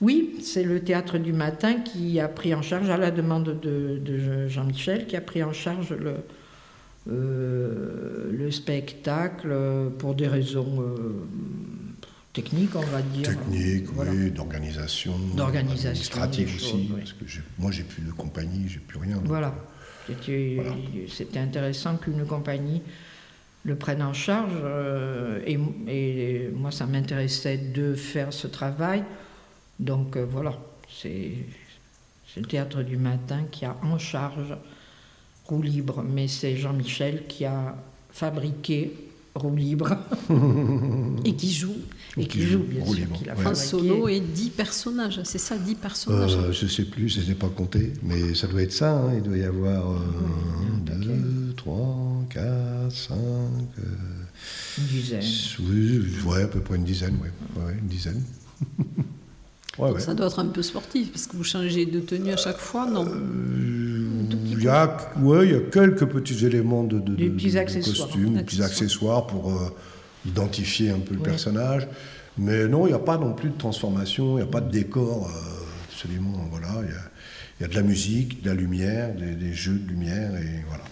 Oui, 0.00 0.36
c'est 0.42 0.62
le 0.62 0.80
théâtre 0.80 1.18
du 1.18 1.32
matin 1.32 1.74
qui 1.80 2.20
a 2.20 2.28
pris 2.28 2.54
en 2.54 2.62
charge, 2.62 2.88
à 2.88 2.96
la 2.96 3.10
demande 3.10 3.58
de, 3.60 4.46
Jean-Michel, 4.48 5.06
qui 5.06 5.16
a 5.16 5.20
pris 5.20 5.42
en 5.42 5.52
charge 5.52 5.92
le, 5.92 6.14
euh, 7.10 8.30
le 8.32 8.50
spectacle 8.50 9.52
pour 9.98 10.14
des 10.14 10.28
raisons 10.28 10.80
euh, 10.80 11.24
technique, 12.32 12.76
on 12.76 12.80
va 12.80 13.02
dire. 13.02 13.28
Technique, 13.28 13.86
Voilà. 13.92 14.12
oui, 14.12 14.30
d'organisation. 14.30 15.14
D'organisation, 15.36 16.22
Administrative 16.22 16.54
aussi. 16.54 16.70
choses, 16.70 16.80
oui. 16.94 16.98
Parce 16.98 17.12
que 17.14 17.24
moi, 17.58 17.70
j'ai 17.72 17.82
plus 17.82 18.02
de 18.02 18.12
compagnie, 18.12 18.68
j'ai 18.68 18.78
plus 18.80 18.98
rien. 18.98 19.16
donc, 19.16 19.26
Voilà. 19.26 19.54
C'était 20.06 20.54
Voilà. 20.56 21.42
intéressant 21.42 21.96
qu'une 21.96 22.24
compagnie 22.24 22.82
le 23.64 23.74
prenne 23.74 24.00
en 24.02 24.12
charge. 24.14 24.52
euh, 24.62 25.40
et, 25.44 25.58
et 25.88 26.48
moi, 26.54 26.70
ça 26.70 26.86
m'intéressait 26.86 27.58
de 27.58 27.94
faire 27.94 28.32
ce 28.32 28.46
travail. 28.46 29.02
Donc 29.80 30.16
euh, 30.16 30.26
voilà, 30.30 30.58
c'est 31.00 31.32
le 32.36 32.42
théâtre 32.46 32.82
du 32.82 32.96
matin 32.96 33.44
qui 33.50 33.64
a 33.64 33.76
en 33.82 33.98
charge 33.98 34.54
Roue 35.46 35.62
Libre. 35.62 36.02
Mais 36.08 36.28
c'est 36.28 36.56
Jean-Michel 36.56 37.26
qui 37.28 37.44
a 37.44 37.76
fabriqué 38.10 38.92
Roue 39.34 39.54
Libre 39.54 39.96
Et 41.24 41.34
qui 41.34 41.52
joue 41.52 41.76
et 42.16 42.26
qui 42.26 42.42
joue, 42.42 42.60
bien 42.64 42.82
Roue 42.82 42.94
sûr. 42.94 43.06
A 43.30 43.34
ouais. 43.38 43.46
un 43.46 43.54
solo 43.54 44.08
et 44.08 44.18
10 44.18 44.50
personnages. 44.50 45.20
C'est 45.22 45.38
ça, 45.38 45.56
10 45.56 45.74
personnages. 45.76 46.34
Euh, 46.36 46.52
je 46.52 46.66
sais 46.66 46.84
plus, 46.84 47.08
je 47.08 47.20
ne 47.20 47.24
les 47.26 47.30
ai 47.32 47.34
pas 47.36 47.48
comptés, 47.48 47.92
mais 48.02 48.34
ça 48.34 48.48
doit 48.48 48.62
être 48.62 48.72
ça. 48.72 48.92
hein, 48.98 49.12
Il 49.14 49.22
doit 49.22 49.36
y 49.36 49.44
avoir 49.44 49.92
euh, 49.92 49.96
un 49.96 50.80
1, 50.80 50.84
paquet. 50.84 51.06
2, 51.06 51.54
3, 51.56 52.24
4, 52.30 52.90
5. 52.90 53.14
Une 54.78 54.84
dizaine. 54.86 55.22
oui, 55.60 56.00
ouais, 56.26 56.42
à 56.42 56.48
peu 56.48 56.60
près 56.60 56.74
une 56.76 56.84
dizaine, 56.84 57.16
ouais. 57.22 57.62
Ouais, 57.62 57.74
une 57.80 57.86
dizaine. 57.88 58.22
ouais, 59.78 59.90
ouais. 59.92 60.00
Ça 60.00 60.14
doit 60.14 60.26
être 60.26 60.38
un 60.38 60.46
peu 60.46 60.62
sportif 60.62 61.12
parce 61.12 61.26
que 61.26 61.36
vous 61.36 61.44
changez 61.44 61.86
de 61.86 62.00
tenue 62.00 62.32
à 62.32 62.36
chaque 62.36 62.58
fois, 62.58 62.86
non 62.86 63.06
Euh, 63.06 64.04
Il 64.50 64.62
y, 64.62 64.68
a, 64.68 64.96
ouais, 65.20 65.46
il 65.46 65.52
y 65.52 65.56
a 65.56 65.60
quelques 65.60 66.06
petits 66.06 66.44
éléments 66.44 66.84
de, 66.84 66.98
de, 66.98 67.14
Des 67.14 67.28
de- 67.28 67.34
petits 67.34 67.52
de 67.52 67.84
costume, 67.84 68.34
des 68.34 68.42
petits 68.42 68.62
Accessoires. 68.62 69.26
pour 69.26 69.50
euh, 69.52 69.74
identifier 70.26 70.90
un 70.90 70.98
peu 70.98 71.14
le 71.14 71.20
personnage. 71.20 71.86
Mais 72.36 72.66
non, 72.68 72.86
il 72.86 72.90
n'y 72.90 72.94
a 72.96 72.98
pas 73.00 73.18
non 73.18 73.32
plus 73.34 73.50
de 73.50 73.56
transformation, 73.58 74.32
il 74.38 74.42
n'y 74.42 74.48
a 74.48 74.50
pas 74.50 74.60
de 74.60 74.70
décor 74.70 75.28
euh, 75.28 75.64
absolument. 75.90 76.46
Voilà, 76.50 76.68
il 76.82 76.88
y 76.90 76.92
a, 76.92 77.00
il 77.58 77.62
y 77.62 77.64
a 77.64 77.68
de 77.68 77.74
la 77.74 77.82
musique, 77.82 78.42
de 78.42 78.48
la 78.50 78.54
lumière, 78.54 79.14
des, 79.14 79.34
des 79.34 79.52
jeux 79.52 79.74
de 79.78 79.88
lumière 79.88 80.34
et 80.36 80.64
voilà. 80.68 80.84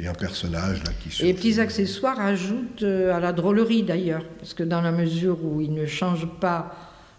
Et 0.00 0.08
un 0.08 0.12
personnage 0.14 0.82
là 0.84 0.90
qui 1.00 1.08
Et 1.08 1.10
les 1.10 1.10
surgit. 1.10 1.34
petits 1.34 1.60
accessoires 1.60 2.18
ajoutent 2.20 2.82
euh, 2.82 3.14
à 3.14 3.20
la 3.20 3.32
drôlerie 3.32 3.82
d'ailleurs, 3.84 4.24
parce 4.38 4.52
que 4.54 4.62
dans 4.64 4.80
la 4.80 4.90
mesure 4.92 5.38
où 5.44 5.60
ils 5.60 5.72
ne 5.72 5.86
changent 5.86 6.28
pas 6.40 6.74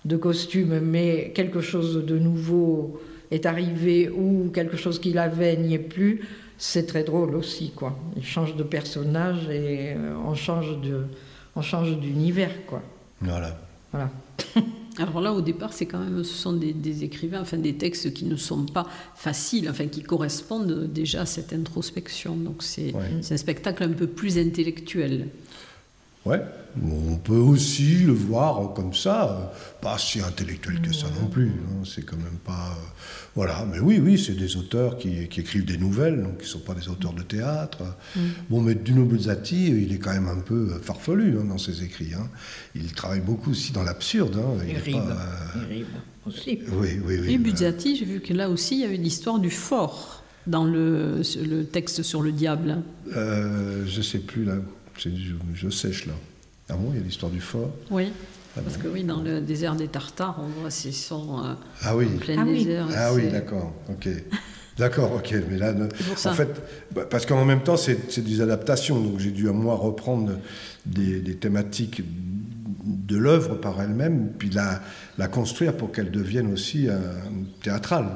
de 0.06 0.18
costume, 0.18 0.80
mais 0.80 1.32
quelque 1.34 1.62
chose 1.62 2.06
de 2.06 2.18
nouveau 2.18 3.00
est 3.32 3.46
arrivé 3.46 4.10
ou 4.10 4.50
quelque 4.54 4.78
chose 4.78 5.00
qu'il 5.00 5.18
avait 5.18 5.58
n'y 5.58 5.74
est 5.74 5.80
plus, 5.80 6.22
c'est 6.58 6.86
très 6.86 7.04
drôle 7.04 7.36
aussi, 7.36 7.72
quoi. 7.76 7.98
Ils 8.16 8.24
changent 8.24 8.56
de 8.56 8.64
personnage 8.64 9.50
et 9.50 9.94
euh, 9.96 10.14
on 10.26 10.36
change 10.36 10.80
de, 10.82 11.06
on 11.56 11.62
change 11.62 11.98
d'univers, 12.00 12.66
quoi. 12.68 12.82
Voilà. 13.22 13.58
Voilà. 13.92 14.10
Alors 14.98 15.20
là, 15.20 15.34
au 15.34 15.42
départ, 15.42 15.74
c'est 15.74 15.86
quand 15.88 16.00
même, 16.00 16.24
ce 16.24 16.34
sont 16.34 16.54
des, 16.54 16.72
des 16.72 17.04
écrivains, 17.04 17.42
enfin 17.42 17.58
des 17.58 17.74
textes 17.74 18.14
qui 18.14 18.26
ne 18.26 18.38
sont 18.38 18.64
pas 18.66 18.88
faciles, 19.16 19.70
enfin 19.70 19.88
qui 19.88 20.02
correspondent 20.04 20.90
déjà 20.90 21.22
à 21.22 21.26
cette 21.26 21.52
introspection. 21.52 22.36
Donc 22.38 22.64
c'est 22.64 22.94
Ouais. 22.94 23.02
c'est 23.22 23.34
un 23.34 23.38
spectacle 23.38 23.84
un 23.84 23.90
peu 23.90 24.08
plus 24.08 24.38
intellectuel. 24.38 25.28
Ouais, 26.26 26.42
on 26.84 27.18
peut 27.18 27.34
aussi 27.38 27.98
le 28.00 28.12
voir 28.14 28.74
comme 28.74 28.96
ça, 28.96 29.30
euh, 29.30 29.58
pas 29.80 29.98
si 30.00 30.20
intellectuel 30.22 30.82
que 30.82 30.92
ça 30.92 31.06
non 31.22 31.28
plus. 31.28 31.50
hein, 31.50 31.84
c'est 31.86 32.04
quand 32.04 32.18
même 32.18 32.40
pas. 32.44 32.52
euh, 32.72 32.86
voilà, 33.36 33.64
mais 33.72 33.80
oui, 33.80 34.00
oui, 34.04 34.18
c'est 34.18 34.34
des 34.36 34.58
auteurs 34.58 34.98
qui, 34.98 35.28
qui 35.28 35.42
écrivent 35.42 35.66
des 35.66 35.78
nouvelles, 35.78 36.24
donc 36.24 36.38
qui 36.38 36.46
ne 36.46 36.50
sont 36.50 36.60
pas 36.60 36.74
des 36.74 36.88
auteurs 36.90 37.14
de 37.14 37.22
théâtre. 37.22 37.84
Bon, 38.50 38.60
mais 38.62 38.74
Duno 38.74 39.06
Buzzati, 39.06 39.68
il 39.68 39.94
est 39.94 40.00
quand 40.00 40.14
même 40.14 40.28
un 40.28 40.40
peu 40.40 40.72
euh, 40.74 40.80
farfelu 40.82 41.38
hein, 41.40 41.44
dans 41.48 41.60
ses 41.60 41.84
écrits. 41.84 42.14
hein. 42.16 42.28
Il 42.74 42.92
travaille 42.94 43.22
beaucoup 43.22 43.52
aussi 43.52 43.72
dans 43.72 43.84
l'absurde. 43.84 44.36
hein, 44.38 44.64
il 44.68 44.76
euh, 44.96 45.84
aussi. 46.26 46.60
Oui, 46.72 47.00
oui, 47.06 47.18
oui. 47.22 47.34
Et 47.34 47.38
Buzzati, 47.38 47.98
j'ai 47.98 48.06
vu 48.06 48.20
que 48.20 48.34
là 48.34 48.50
aussi, 48.50 48.76
il 48.76 48.82
y 48.82 48.86
avait 48.86 48.98
l'histoire 48.98 49.38
du 49.38 49.52
fort 49.52 50.24
dans 50.48 50.64
le, 50.66 51.22
le 51.44 51.66
texte 51.66 52.02
sur 52.04 52.22
le 52.24 52.32
diable. 52.32 52.78
euh, 53.16 53.84
je 53.86 54.02
sais 54.02 54.20
plus 54.20 54.44
là, 54.46 54.56
je, 54.98 55.10
je 55.54 55.70
sèche 55.70 56.06
là. 56.06 56.14
Ah 56.70 56.74
bon, 56.76 56.90
il 56.94 56.98
y 56.98 57.02
a 57.02 57.04
l'histoire 57.04 57.32
du 57.32 57.42
fort. 57.42 57.72
Oui, 57.92 58.12
Ah 58.58 58.62
parce 58.64 58.78
bon. 58.78 58.84
que 58.84 58.88
oui, 58.90 59.04
dans 59.04 59.22
le 59.22 59.40
désert 59.42 59.76
des 59.76 59.88
Tartares, 59.88 60.40
on 60.40 60.62
voit 60.62 60.72
ces 60.72 60.92
sons 60.92 61.44
euh, 61.44 61.54
Ah 61.84 61.96
oui. 61.96 62.08
en 62.14 62.18
plein 62.18 62.36
Ah 62.40 62.44
oui. 62.46 62.64
désert. 62.66 62.88
Ah 62.96 63.14
oui, 63.14 63.30
d'accord, 63.32 63.74
ok. 63.90 64.10
D'accord, 64.78 65.14
ok. 65.14 65.34
Mais 65.50 65.58
là, 65.58 65.74
en 66.26 66.34
fait, 66.34 66.50
bah, 66.94 67.04
parce 67.10 67.26
qu'en 67.26 67.46
même 67.46 67.64
temps, 67.64 67.78
c'est 67.78 68.12
c'est 68.12 68.24
des 68.24 68.42
adaptations, 68.42 69.00
donc 69.00 69.20
j'ai 69.20 69.32
dû 69.32 69.48
à 69.48 69.54
moi 69.54 69.76
reprendre 69.76 70.34
des, 70.86 71.22
des 71.22 71.36
thématiques 71.36 72.02
de 73.08 73.18
l'œuvre 73.18 73.56
par 73.56 73.80
elle-même, 73.82 74.32
puis 74.38 74.50
la, 74.50 74.82
la 75.18 75.28
construire 75.28 75.76
pour 75.78 75.92
qu'elle 75.92 76.12
devienne 76.12 76.52
aussi 76.52 76.88
euh, 76.90 76.98
théâtrale. 77.62 78.08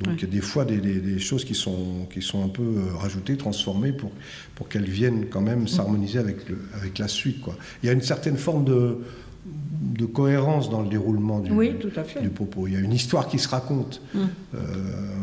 Donc 0.00 0.14
il 0.18 0.22
y 0.22 0.24
a 0.24 0.30
des 0.30 0.40
fois 0.40 0.64
des, 0.64 0.76
des- 0.78 1.00
des 1.00 1.18
choses 1.18 1.44
qui 1.44 1.54
sont, 1.54 2.06
qui 2.12 2.22
sont 2.22 2.44
un 2.44 2.48
peu 2.48 2.62
euh, 2.62 2.94
rajoutées, 2.96 3.36
transformées 3.36 3.92
pour, 3.92 4.12
pour 4.54 4.68
qu'elles 4.68 4.88
viennent 4.88 5.26
quand 5.30 5.40
même 5.40 5.66
s'harmoniser 5.66 6.18
avec, 6.18 6.48
le, 6.48 6.58
avec 6.74 6.98
la 6.98 7.08
suite. 7.08 7.40
Quoi. 7.40 7.56
Il 7.82 7.86
y 7.86 7.88
a 7.88 7.92
une 7.92 8.02
certaine 8.02 8.36
forme 8.36 8.64
de, 8.64 8.98
de 9.46 10.04
cohérence 10.06 10.70
dans 10.70 10.82
le 10.82 10.88
déroulement 10.88 11.40
du, 11.40 11.50
Oui, 11.52 11.74
tout 11.80 11.90
à 11.96 12.04
fait. 12.04 12.20
du 12.20 12.28
propos. 12.30 12.66
Il 12.68 12.74
y 12.74 12.76
a 12.76 12.80
une 12.80 12.92
histoire 12.92 13.28
qui 13.28 13.38
se 13.38 13.48
raconte, 13.48 14.00
Mm. 14.14 14.18
euh, 14.54 14.58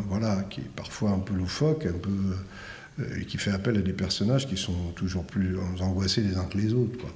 voilà, 0.09 0.43
qui 0.49 0.61
est 0.61 0.71
parfois 0.75 1.11
un 1.11 1.19
peu 1.19 1.33
loufoque, 1.35 1.85
un 1.85 1.97
peu, 1.99 2.09
euh, 2.99 3.19
et 3.21 3.25
qui 3.25 3.37
fait 3.37 3.51
appel 3.51 3.77
à 3.77 3.81
des 3.81 3.93
personnages 3.93 4.47
qui 4.47 4.57
sont 4.57 4.91
toujours 4.95 5.23
plus 5.23 5.55
angoissés 5.81 6.21
les 6.21 6.35
uns 6.35 6.45
que 6.45 6.57
les 6.57 6.73
autres, 6.73 6.97
quoi. 6.99 7.09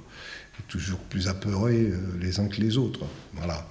Toujours 0.66 0.98
plus 0.98 1.28
apeurés 1.28 1.86
euh, 1.92 1.96
les 2.20 2.40
uns 2.40 2.48
que 2.48 2.60
les 2.60 2.76
autres. 2.76 3.00
Voilà. 3.34 3.66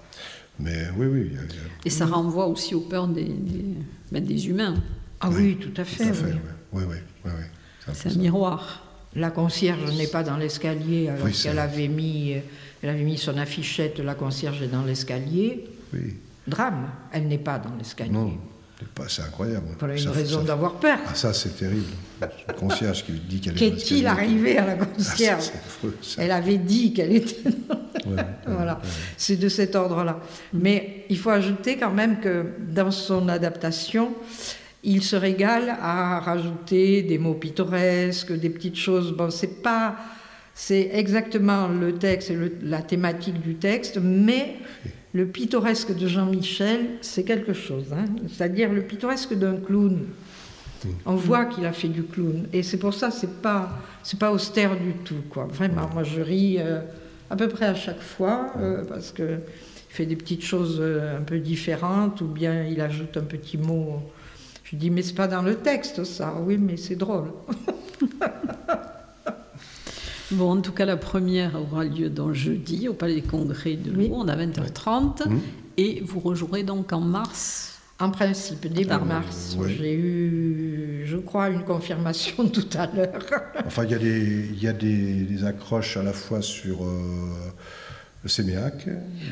Mais 0.59 0.87
oui, 0.97 1.05
oui. 1.07 1.27
il 1.31 1.33
y 1.35 1.37
a- 1.37 1.41
il 1.43 1.49
y 1.55 1.59
a- 1.59 1.61
Et 1.85 1.89
ça 1.89 2.05
renvoie 2.07 2.47
aussi 2.47 2.73
aux 2.73 2.81
peurs 2.81 3.07
des, 3.07 3.25
des, 3.25 3.65
ben, 4.11 4.23
des 4.23 4.47
humains. 4.47 4.75
Ah 5.19 5.29
oui, 5.31 5.57
tout 5.57 5.69
à 5.79 5.83
tout 5.83 5.89
fait. 5.89 6.09
à 6.09 6.13
fait, 6.13 6.25
oui. 6.25 6.39
oui, 6.73 6.83
oui, 6.89 6.95
oui, 7.25 7.31
oui. 7.37 7.43
C'est 7.93 8.09
un 8.09 8.11
ça. 8.13 8.19
miroir. 8.19 8.83
La 9.15 9.29
concierge 9.31 9.91
n'est 9.97 10.07
pas 10.07 10.23
dans 10.23 10.37
l'escalier 10.37 11.09
alors 11.09 11.27
qu'elle 11.31 11.59
avait 11.59 11.87
mis, 11.87 12.33
euh, 12.33 12.39
elle 12.81 12.89
avait 12.89 13.03
mis 13.03 13.17
son 13.17 13.37
affichette. 13.37 13.99
La 13.99 14.15
concierge 14.15 14.61
est 14.61 14.67
dans 14.67 14.83
l'escalier. 14.83 15.65
Oui. 15.93 16.15
Drame, 16.47 16.89
elle 17.11 17.27
n'est 17.27 17.37
pas 17.37 17.59
dans 17.59 17.75
l'escalier. 17.75 18.11
Non, 18.11 18.37
c'est 19.07 19.21
incroyable. 19.23 19.65
Voilà 19.79 19.95
une 19.95 20.03
Ça- 20.03 20.11
raison 20.11 20.39
ça- 20.41 20.45
d'avoir 20.47 20.73
peur. 20.75 20.97
Ah, 21.07 21.15
ça, 21.15 21.33
c'est 21.33 21.55
terrible. 21.57 21.85
Une 22.21 22.55
concierge 22.55 23.05
qui 23.05 23.11
dit 23.13 23.39
qu'elle 23.39 23.53
est 23.53 23.57
Qu'est-il 23.57 24.05
arrivé 24.07 24.57
à 24.57 24.65
la 24.67 24.77
Ah, 24.81 24.85
concierge 24.85 25.45
affreux. 25.65 25.97
Elle 26.17 26.31
avait 26.31 26.57
dit 26.57 26.93
qu'elle 26.93 27.15
était. 27.15 27.37
Ouais, 28.05 28.15
ouais, 28.15 28.25
voilà, 28.47 28.73
ouais. 28.75 28.89
c'est 29.17 29.37
de 29.37 29.49
cet 29.49 29.75
ordre-là. 29.75 30.19
Mais 30.53 31.05
il 31.09 31.17
faut 31.17 31.29
ajouter 31.29 31.77
quand 31.77 31.91
même 31.91 32.19
que 32.19 32.45
dans 32.73 32.91
son 32.91 33.27
adaptation, 33.29 34.13
il 34.83 35.03
se 35.03 35.15
régale 35.15 35.75
à 35.81 36.19
rajouter 36.19 37.01
des 37.03 37.17
mots 37.17 37.33
pittoresques, 37.33 38.31
des 38.31 38.49
petites 38.49 38.77
choses. 38.77 39.11
Bon, 39.13 39.29
c'est 39.29 39.61
pas. 39.61 39.95
C'est 40.59 40.89
exactement 40.93 41.67
le 41.67 41.93
texte 41.99 42.31
et 42.31 42.35
le- 42.35 42.51
la 42.63 42.81
thématique 42.81 43.39
du 43.41 43.55
texte, 43.55 43.99
mais 44.01 44.55
le 45.13 45.25
pittoresque 45.25 45.95
de 45.95 46.07
Jean-Michel, 46.07 46.97
c'est 47.01 47.23
quelque 47.23 47.53
chose. 47.53 47.85
hein. 47.93 48.05
C'est-à-dire 48.27 48.71
le 48.71 48.81
pittoresque 48.81 49.33
d'un 49.33 49.55
clown. 49.57 50.05
On 51.05 51.15
voit 51.15 51.45
qu'il 51.45 51.65
a 51.65 51.73
fait 51.73 51.87
du 51.87 52.03
clown. 52.03 52.47
Et 52.53 52.61
c'est 52.63 52.77
pour 52.77 52.93
ça, 52.93 53.09
c'est 53.09 53.41
pas, 53.41 53.79
c'est 54.03 54.19
pas 54.19 54.31
austère 54.31 54.77
du 54.79 54.93
tout, 55.03 55.23
quoi. 55.29 55.45
Vraiment, 55.45 55.89
moi 55.93 56.03
je 56.03 56.21
ris 56.21 56.57
euh, 56.59 56.81
à 57.29 57.35
peu 57.35 57.47
près 57.47 57.65
à 57.65 57.75
chaque 57.75 58.01
fois, 58.01 58.51
euh, 58.59 58.83
parce 58.85 59.11
que 59.11 59.39
il 59.89 59.93
fait 59.97 60.05
des 60.05 60.15
petites 60.15 60.43
choses 60.43 60.77
euh, 60.79 61.17
un 61.17 61.21
peu 61.21 61.39
différentes, 61.39 62.21
ou 62.21 62.27
bien 62.27 62.63
il 62.65 62.79
ajoute 62.79 63.17
un 63.17 63.23
petit 63.23 63.57
mot. 63.57 64.01
Je 64.65 64.75
dis, 64.75 64.89
mais 64.91 65.01
c'est 65.01 65.15
pas 65.15 65.27
dans 65.27 65.41
le 65.41 65.55
texte, 65.55 66.03
ça. 66.03 66.35
Oui, 66.45 66.57
mais 66.57 66.77
c'est 66.77 66.95
drôle. 66.95 67.31
Bon, 70.31 70.51
en 70.51 70.61
tout 70.61 70.73
cas, 70.73 70.85
la 70.85 70.97
première 70.97 71.59
aura 71.59 71.85
lieu 71.85 72.09
dans 72.09 72.33
jeudi 72.33 72.87
au 72.89 72.93
Palais 72.93 73.15
des 73.15 73.21
Congrès 73.21 73.75
de 73.75 73.91
Oui. 73.95 74.09
Lourdes 74.09 74.29
à 74.29 74.35
20h30. 74.35 75.27
Mhm. 75.29 75.39
Et 75.77 76.01
vous 76.05 76.19
rejouerez 76.19 76.63
donc 76.63 76.91
en 76.91 76.99
mars? 77.01 77.73
En 77.99 78.11
principe, 78.11 78.61
début 78.71 78.87
Ah, 78.91 78.99
mars. 78.99 79.55
ouais. 79.59 79.73
J'ai 79.75 79.93
eu, 79.95 81.03
je 81.05 81.17
crois, 81.17 81.49
une 81.49 81.63
confirmation 81.63 82.47
tout 82.53 82.67
à 82.77 82.87
l'heure. 82.87 83.23
Enfin, 83.65 83.85
il 83.85 83.91
y 83.91 83.95
a, 83.95 83.97
des, 83.99 84.49
il 84.53 84.61
y 84.61 84.67
a 84.67 84.73
des, 84.73 85.21
des 85.23 85.43
accroches 85.45 85.97
à 85.97 86.03
la 86.03 86.13
fois 86.13 86.41
sur 86.43 86.83
euh, 86.83 87.31
le 88.23 88.29
Séméac. 88.29 88.87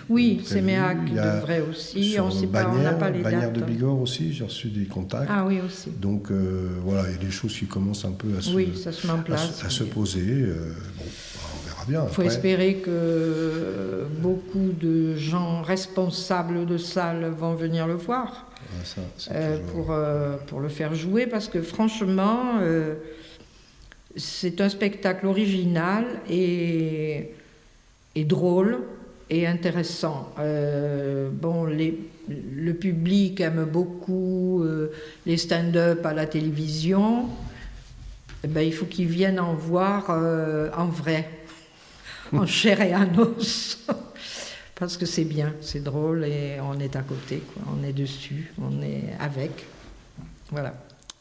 Oui. 0.10 0.42
Séméac 0.46 0.98
Il 1.08 1.16
devrait 1.16 1.62
aussi. 1.70 2.18
On 2.20 2.30
n'a 2.30 2.46
Bagnères, 2.48 2.98
pas 2.98 3.10
les 3.10 3.22
Bagnères 3.22 3.52
dates. 3.52 3.54
de 3.54 3.62
Bigorre 3.66 4.00
aussi, 4.00 4.32
j'ai 4.32 4.44
reçu 4.44 4.68
des 4.70 4.86
contacts. 4.86 5.30
Ah 5.30 5.46
oui, 5.46 5.60
aussi. 5.66 5.90
Donc 5.92 6.32
euh, 6.32 6.70
voilà, 6.84 7.04
il 7.10 7.14
y 7.14 7.16
a 7.16 7.26
des 7.26 7.32
choses 7.32 7.58
qui 7.58 7.66
commencent 7.66 8.06
un 8.06 8.12
peu 8.12 8.28
à 8.38 8.42
se, 8.42 8.54
Oui, 8.54 8.72
ça 8.82 8.92
se 8.92 9.06
met 9.08 9.14
en 9.14 9.20
à, 9.20 9.24
place. 9.24 9.64
à 9.66 9.70
se 9.70 9.84
poser. 9.84 10.22
euh, 10.28 10.72
bon, 10.98 11.04
bah, 11.04 11.42
on 11.56 11.68
verra 11.68 11.86
bien. 11.88 12.06
Il 12.10 12.14
faut 12.14 12.22
espérer 12.22 12.76
que 12.76 14.06
beaucoup 14.22 14.72
de 14.80 15.16
gens 15.16 15.62
responsables 15.62 16.66
de 16.66 16.78
salles 16.78 17.26
vont 17.38 17.56
venir 17.56 17.88
le 17.88 17.96
voir 17.96 18.50
Ah, 18.62 18.86
ça, 18.86 19.02
euh, 19.32 19.58
toujours- 19.58 19.86
pour, 19.86 20.46
pour 20.48 20.60
le 20.62 20.70
faire 20.70 20.94
jouer 20.96 21.26
parce 21.28 21.50
que 21.50 21.62
franchement, 21.62 22.60
c'est 24.16 24.62
un 24.62 24.70
spectacle 24.70 25.26
original 25.26 26.06
et, 26.30 27.32
et 28.16 28.24
drôle 28.24 28.80
et 29.30 29.48
intéressant. 29.48 30.32
Euh, 30.40 31.30
bon, 31.32 31.66
les, 31.66 32.00
le 32.28 32.74
public 32.74 33.42
aime 33.42 33.66
beaucoup 33.66 34.64
euh, 34.64 34.92
les 35.26 35.38
stand-up 35.38 36.06
à 36.06 36.14
la 36.14 36.26
télévision. 36.26 37.28
Eh 38.44 38.48
ben, 38.48 38.62
il 38.62 38.74
faut 38.74 38.86
qu'ils 38.86 39.08
viennent 39.08 39.40
en 39.40 39.54
voir 39.54 40.06
euh, 40.10 40.70
en 40.76 40.86
vrai, 40.86 41.30
en 42.34 42.46
chair 42.46 42.82
et 42.82 42.96
en 42.96 43.08
os. 43.18 43.86
Parce 44.76 44.98
que 44.98 45.06
c'est 45.06 45.24
bien, 45.24 45.54
c'est 45.62 45.84
drôle 45.84 46.26
et 46.26 46.58
on 46.62 46.80
est 46.80 46.96
à 46.98 47.02
côté, 47.02 47.42
quoi. 47.54 47.64
on 47.74 47.84
est 47.84 47.94
dessus, 47.94 48.52
on 48.62 48.82
est 48.82 49.14
avec. 49.20 49.66
Voilà. 50.52 50.74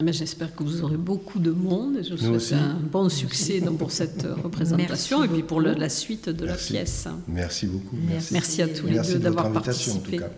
Mais 0.03 0.12
j'espère 0.12 0.55
que 0.55 0.64
vous 0.64 0.82
aurez 0.82 0.97
beaucoup 0.97 1.38
de 1.38 1.53
monde 1.53 1.99
et 1.99 2.03
je 2.03 2.14
vous 2.14 2.38
souhaite 2.38 2.61
un 2.61 2.74
bon 2.80 3.09
succès 3.09 3.61
donc, 3.61 3.78
pour 3.78 3.92
cette 3.92 4.26
représentation 4.42 5.22
et 5.22 5.28
puis 5.28 5.42
pour 5.42 5.61
le, 5.61 5.72
la 5.72 5.88
suite 5.88 6.28
de 6.28 6.47
Merci. 6.47 6.72
la 6.72 6.78
pièce. 6.80 7.09
Merci 7.28 7.66
beaucoup. 7.66 7.97
Merci, 8.32 8.62
à 8.62 8.68
tous 8.68 8.86
les 8.86 8.99
deux 8.99 9.18
d'avoir 9.18 9.53
participé. 9.53 9.99
En 9.99 10.01
tout 10.01 10.24
cas. 10.24 10.30